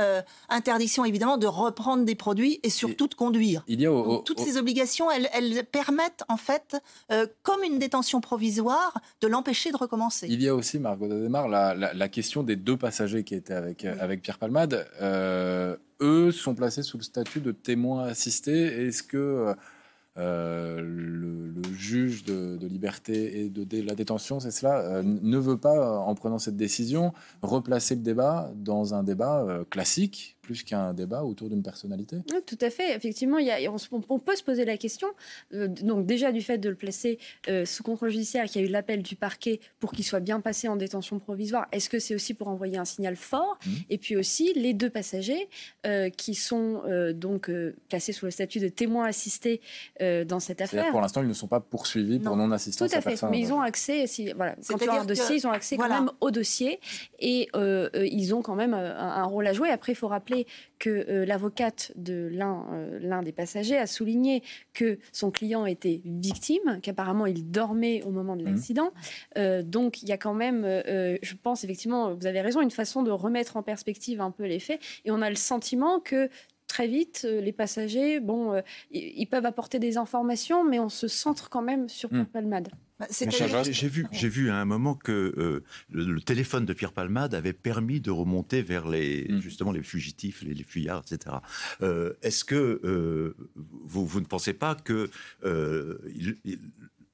interdiction 0.49 1.05
évidemment 1.05 1.37
de 1.37 1.47
reprendre 1.47 2.03
des 2.03 2.15
produits 2.15 2.59
et 2.63 2.71
surtout 2.71 3.07
de 3.07 3.13
conduire. 3.13 3.63
Il 3.67 3.79
y 3.79 3.85
a 3.85 4.21
toutes 4.25 4.39
ces 4.39 4.54
obligations, 4.57 5.09
elles, 5.11 5.65
permettent 5.65 6.23
en 6.29 6.37
fait, 6.37 6.77
euh, 7.11 7.27
comme 7.43 7.63
une 7.63 7.79
détention 7.79 8.21
provisoire, 8.21 8.99
de 9.21 9.27
l'empêcher 9.27 9.71
de 9.71 9.77
recommencer. 9.77 10.27
Il 10.29 10.41
y 10.41 10.47
a 10.47 10.55
aussi, 10.55 10.79
Margot 10.79 11.07
Dademar, 11.07 11.47
la, 11.47 11.73
la, 11.73 12.09
question 12.09 12.43
des 12.43 12.55
deux 12.55 12.77
passagers 12.77 13.23
qui 13.23 13.35
étaient 13.35 13.53
avec, 13.53 13.85
avec 13.85 14.21
Pierre 14.21 14.37
Palmade. 14.37 14.87
Euh, 15.01 15.75
eux 16.01 16.31
sont 16.31 16.55
placés 16.55 16.83
sous 16.83 16.97
le 16.97 17.03
statut 17.03 17.41
de 17.41 17.51
témoins 17.51 18.05
assistés. 18.05 18.87
Est-ce 18.87 19.03
que 19.03 19.55
euh, 20.17 20.81
le, 20.81 21.53
juge 21.73 22.23
de, 22.23 22.57
liberté 22.67 23.41
et 23.41 23.49
de, 23.49 23.81
la 23.81 23.95
détention, 23.95 24.39
c'est 24.39 24.51
cela, 24.51 25.01
ne 25.03 25.37
veut 25.37 25.57
pas, 25.57 25.99
en 25.99 26.15
prenant 26.15 26.39
cette 26.39 26.57
décision, 26.57 27.13
replacer 27.41 27.95
le 27.95 28.01
débat 28.01 28.51
dans 28.55 28.93
un 28.93 29.03
débat 29.03 29.45
classique 29.69 30.37
plus 30.45 30.63
qu'un 30.63 30.93
débat 30.93 31.23
autour 31.23 31.49
d'une 31.49 31.63
personnalité. 31.63 32.17
tout 32.45 32.57
à 32.61 32.69
fait. 32.69 32.95
Effectivement, 32.95 33.39
il 33.39 33.47
y 33.47 33.51
a, 33.51 33.57
on, 34.09 34.19
peut 34.19 34.35
se 34.35 34.43
poser 34.43 34.63
la 34.63 34.77
question, 34.77 35.07
euh, 35.53 35.67
donc 35.67 36.05
déjà 36.05 36.31
du 36.31 36.41
fait 36.41 36.59
de 36.59 36.69
le 36.69 36.75
placer 36.75 37.17
euh, 37.49 37.65
sous 37.65 37.81
contrôle 37.81 38.09
judiciaire, 38.09 38.45
qu'il 38.45 38.61
y 38.61 38.63
a 38.63 38.67
eu 38.67 38.71
l'appel 38.71 39.01
du 39.01 39.15
parquet 39.15 39.59
pour 39.79 39.91
qu'il 39.91 40.05
soit 40.05 40.19
bien 40.19 40.39
passé 40.41 40.67
en 40.67 40.75
détention 40.75 41.17
provisoire, 41.17 41.67
est-ce 41.71 41.89
que 41.89 41.97
c'est 41.97 42.13
aussi 42.13 42.35
pour 42.35 42.47
envoyer 42.47 42.77
un 42.77 42.85
signal 42.85 43.15
fort? 43.15 43.57
Mmh. 43.65 43.69
Et 43.89 43.97
puis 43.97 44.15
aussi 44.15 44.53
les 44.53 44.73
deux 44.73 44.91
passagers 44.91 45.49
euh, 45.87 46.09
qui 46.09 46.35
sont 46.35 46.83
donc 47.15 47.49
placés 47.89 48.13
sous 48.13 48.25
le 48.25 48.31
statut 48.31 48.59
de 48.59 48.67
témoins 48.67 49.05
assistés 49.05 49.61
dans 49.99 50.39
cette 50.39 50.61
affaire. 50.61 50.91
Pour 50.91 51.01
l'instant, 51.01 51.21
ils 51.21 51.27
ne 51.27 51.33
sont 51.33 51.47
pas 51.47 51.59
poursuivis 51.59 52.19
pour 52.19 52.35
non-assistance 52.35 52.91
Tout 52.91 52.97
à, 52.97 53.01
fait, 53.01 53.19
mais 53.31 53.39
ils 53.39 53.51
ont 53.51 53.61
accès, 53.61 54.05
si, 54.05 54.31
voilà, 54.33 54.55
quand 54.67 54.77
il 54.79 54.85
y 54.85 54.89
a 54.89 55.01
un 55.01 55.05
dossier, 55.05 55.37
ils 55.37 55.47
ont 55.47 55.51
accès 55.51 55.77
quand 55.77 55.89
même 55.89 56.11
au 56.21 56.29
dossier 56.29 56.79
et 57.19 57.49
ils 57.55 58.35
ont 58.35 58.43
quand 58.43 58.55
même 58.55 58.75
un, 58.75 58.95
un 58.95 59.23
rôle 59.23 59.47
à 59.47 59.53
jouer. 59.53 59.69
Après, 59.69 59.93
il 59.93 59.95
faut 59.95 60.07
rappeler 60.07 60.34
que 60.79 60.89
euh, 60.89 61.25
l'avocate 61.25 61.91
de 61.95 62.29
euh, 62.33 62.99
l'un 63.01 63.21
des 63.23 63.31
passagers 63.31 63.77
a 63.77 63.87
souligné 63.87 64.43
que 64.73 64.99
son 65.11 65.31
client 65.31 65.65
était 65.65 66.01
victime, 66.05 66.79
qu'apparemment 66.81 67.25
il 67.25 67.49
dormait 67.49 68.03
au 68.03 68.11
moment 68.11 68.35
de 68.35 68.43
mmh. 68.43 68.45
l'accident. 68.45 68.91
Euh, 69.37 69.63
donc 69.63 70.03
il 70.03 70.09
y 70.09 70.11
a 70.11 70.17
quand 70.17 70.33
même, 70.33 70.63
je 70.65 71.33
pense 71.41 71.63
effectivement, 71.63 72.13
vous 72.13 72.27
avez 72.27 72.41
raison, 72.41 72.61
une 72.61 72.71
façon 72.71 73.03
de 73.03 73.11
remettre 73.11 73.57
en 73.57 73.63
perspective 73.63 74.21
un 74.21 74.31
peu 74.31 74.43
les 74.43 74.59
faits. 74.59 74.81
Et 75.05 75.11
on 75.11 75.21
a 75.21 75.29
le 75.29 75.35
sentiment 75.35 75.99
que 75.99 76.29
très 76.67 76.87
vite, 76.87 77.27
les 77.29 77.53
passagers, 77.53 78.19
bon, 78.19 78.61
ils 78.91 79.27
peuvent 79.27 79.45
apporter 79.45 79.79
des 79.79 79.97
informations, 79.97 80.63
mais 80.63 80.79
on 80.79 80.89
se 80.89 81.07
centre 81.07 81.49
quand 81.49 81.61
même 81.61 81.87
sur 81.89 82.11
mmh. 82.11 82.25
Palmade. 82.25 82.69
Bah, 82.97 83.07
j'ai 83.09 83.89
vu, 83.89 84.07
j'ai 84.13 84.29
vu 84.29 84.49
à 84.49 84.55
un 84.55 84.63
moment 84.63 84.95
que 84.95 85.11
euh, 85.37 85.63
le, 85.91 86.21
téléphone 86.21 86.65
de 86.65 86.71
Pierre 86.71 86.93
Palmade 86.93 87.35
avait 87.35 87.51
permis 87.51 87.99
de 87.99 88.09
remonter 88.09 88.61
vers 88.61 88.87
les 88.87 89.27
mm. 89.29 89.41
justement 89.41 89.73
les 89.73 89.83
fugitifs, 89.83 90.41
les, 90.43 90.63
fuyards, 90.63 91.03
etc. 91.11 91.37
Euh, 91.81 92.13
est-ce 92.21 92.45
que 92.45 92.79
euh, 92.85 93.35
vous, 93.55 94.05
vous, 94.05 94.21
ne 94.21 94.25
pensez 94.25 94.53
pas 94.53 94.75
que 94.75 95.09
il, 95.43 96.37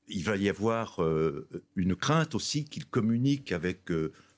il 0.08 0.24
va 0.24 0.36
y 0.36 0.50
avoir 0.50 1.00
une 1.76 1.96
crainte 1.96 2.36
aussi 2.36 2.66
qu'il 2.66 2.86
communique 2.86 3.52
avec 3.52 3.90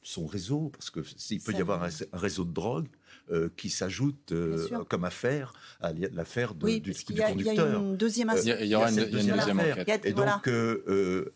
son 0.04 0.28
réseau, 0.28 0.70
parce 0.70 0.90
que 0.90 1.02
s'il 1.18 1.42
peut 1.42 1.54
y 1.54 1.62
avoir 1.62 1.84
un, 1.84 1.90
réseau 2.12 2.46
de 2.46 2.54
drogue, 2.54 2.88
euh, 3.34 3.50
qui 3.58 3.72
s'ajoute 3.72 4.32
euh, 4.32 4.68
comme 4.88 5.06
affaire 5.06 5.54
à 5.82 5.92
l'affaire 6.14 6.54
du, 6.54 6.80
du 6.80 6.94
conducteur. 6.94 7.34
Il 7.36 7.46
y 7.46 7.50
a 7.50 7.66
une 7.80 7.98
deuxième 7.98 8.30
euh, 8.30 8.58
Il 8.62 8.68
y, 8.68 8.76
aura 8.76 8.92
une, 8.92 9.06
deuxième 9.06 9.60
enquête. 9.60 10.06
Et 10.06 10.14
donc, 10.14 10.48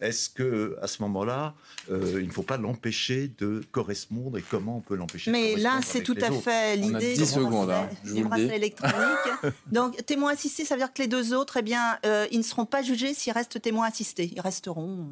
est-ce 0.01 0.29
que 0.29 0.77
à 0.81 0.87
ce 0.87 1.01
moment-là, 1.01 1.55
il 1.89 2.27
ne 2.27 2.31
faut 2.31 2.43
pas 2.43 2.57
l'empêcher 2.57 3.31
de 3.39 3.63
correspondre 3.71 4.37
et 4.37 4.43
comment 4.43 4.77
on 4.77 4.81
peut 4.81 4.95
l'empêcher 4.95 5.31
Mais 5.31 5.55
là, 5.55 5.79
c'est 5.81 6.03
tout 6.03 6.17
à 6.21 6.31
fait 6.31 6.75
l'idée. 6.75 7.15
10 7.15 7.33
secondes, 7.33 7.71
hein, 7.71 7.89
je 8.03 8.13
vous 8.13 8.29
le 8.29 8.47
dis. 8.47 8.53
électronique. 8.53 9.53
donc, 9.71 10.05
témoin 10.05 10.33
assisté, 10.33 10.65
ça 10.65 10.75
veut 10.75 10.81
dire 10.81 10.93
que 10.93 11.01
les 11.01 11.07
deux 11.07 11.33
autres, 11.33 11.57
eh 11.57 11.63
bien, 11.63 11.97
ils 12.31 12.37
ne 12.37 12.43
seront 12.43 12.65
pas 12.65 12.83
jugés 12.83 13.15
s'ils 13.15 13.33
restent 13.33 13.59
témoins 13.59 13.87
assistés. 13.87 14.31
Ils 14.35 14.41
resteront. 14.41 15.07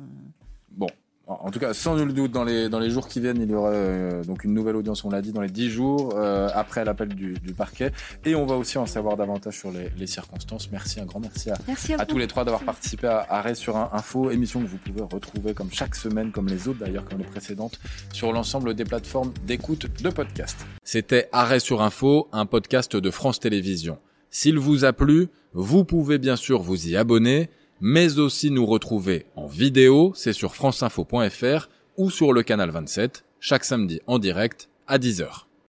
Bon, 0.69 0.89
en 1.27 1.49
tout 1.49 1.59
cas, 1.59 1.73
sans 1.73 1.95
nul 1.95 2.13
doute, 2.13 2.31
dans 2.31 2.43
les, 2.43 2.69
dans 2.69 2.79
les 2.79 2.89
jours 2.89 3.07
qui 3.07 3.19
viennent, 3.19 3.41
il 3.41 3.49
y 3.49 3.55
aura 3.55 3.69
euh, 3.69 4.23
donc 4.23 4.43
une 4.43 4.53
nouvelle 4.53 4.75
audience, 4.75 5.03
on 5.05 5.09
l'a 5.09 5.21
dit, 5.21 5.31
dans 5.31 5.41
les 5.41 5.49
10 5.49 5.69
jours, 5.69 6.13
euh, 6.15 6.49
après 6.53 6.85
l'appel 6.85 7.09
du, 7.09 7.33
du, 7.33 7.53
parquet. 7.53 7.91
Et 8.25 8.35
on 8.35 8.45
va 8.45 8.55
aussi 8.55 8.77
en 8.77 8.85
savoir 8.85 9.17
davantage 9.17 9.57
sur 9.57 9.71
les, 9.71 9.89
les 9.97 10.07
circonstances. 10.07 10.69
Merci, 10.71 10.99
un 10.99 11.05
grand 11.05 11.19
merci 11.19 11.49
à, 11.49 11.57
à, 11.97 12.05
tous 12.05 12.17
les 12.17 12.27
trois 12.27 12.43
d'avoir 12.43 12.63
participé 12.63 13.07
à 13.07 13.25
Arrêt 13.29 13.55
sur 13.55 13.75
un 13.75 13.89
Info, 13.93 14.29
émission 14.29 14.61
que 14.61 14.67
vous 14.67 14.77
pouvez 14.77 15.01
retrouver 15.01 15.53
comme 15.53 15.71
chaque 15.71 15.95
semaine, 15.95 16.31
comme 16.31 16.47
les 16.47 16.67
autres 16.67 16.79
d'ailleurs, 16.79 17.05
comme 17.05 17.19
les 17.19 17.25
précédentes, 17.25 17.79
sur 18.13 18.31
l'ensemble 18.31 18.75
des 18.75 18.85
plateformes 18.85 19.33
d'écoute 19.47 19.87
de 20.01 20.09
podcast. 20.09 20.57
C'était 20.83 21.29
Arrêt 21.31 21.59
sur 21.59 21.81
Info, 21.81 22.27
un 22.33 22.45
podcast 22.45 22.95
de 22.95 23.09
France 23.09 23.39
Télévisions. 23.39 23.97
S'il 24.29 24.59
vous 24.59 24.85
a 24.85 24.93
plu, 24.93 25.29
vous 25.53 25.85
pouvez 25.85 26.17
bien 26.17 26.35
sûr 26.35 26.61
vous 26.61 26.87
y 26.87 26.97
abonner 26.97 27.49
mais 27.81 28.19
aussi 28.19 28.51
nous 28.51 28.65
retrouver 28.65 29.25
en 29.35 29.47
vidéo, 29.47 30.13
c'est 30.15 30.33
sur 30.33 30.55
franceinfo.fr 30.55 31.69
ou 31.97 32.09
sur 32.09 32.33
le 32.33 32.43
canal 32.43 32.69
27, 32.69 33.23
chaque 33.39 33.65
samedi 33.65 34.01
en 34.07 34.19
direct 34.19 34.69
à 34.87 34.97
10h. 34.97 35.44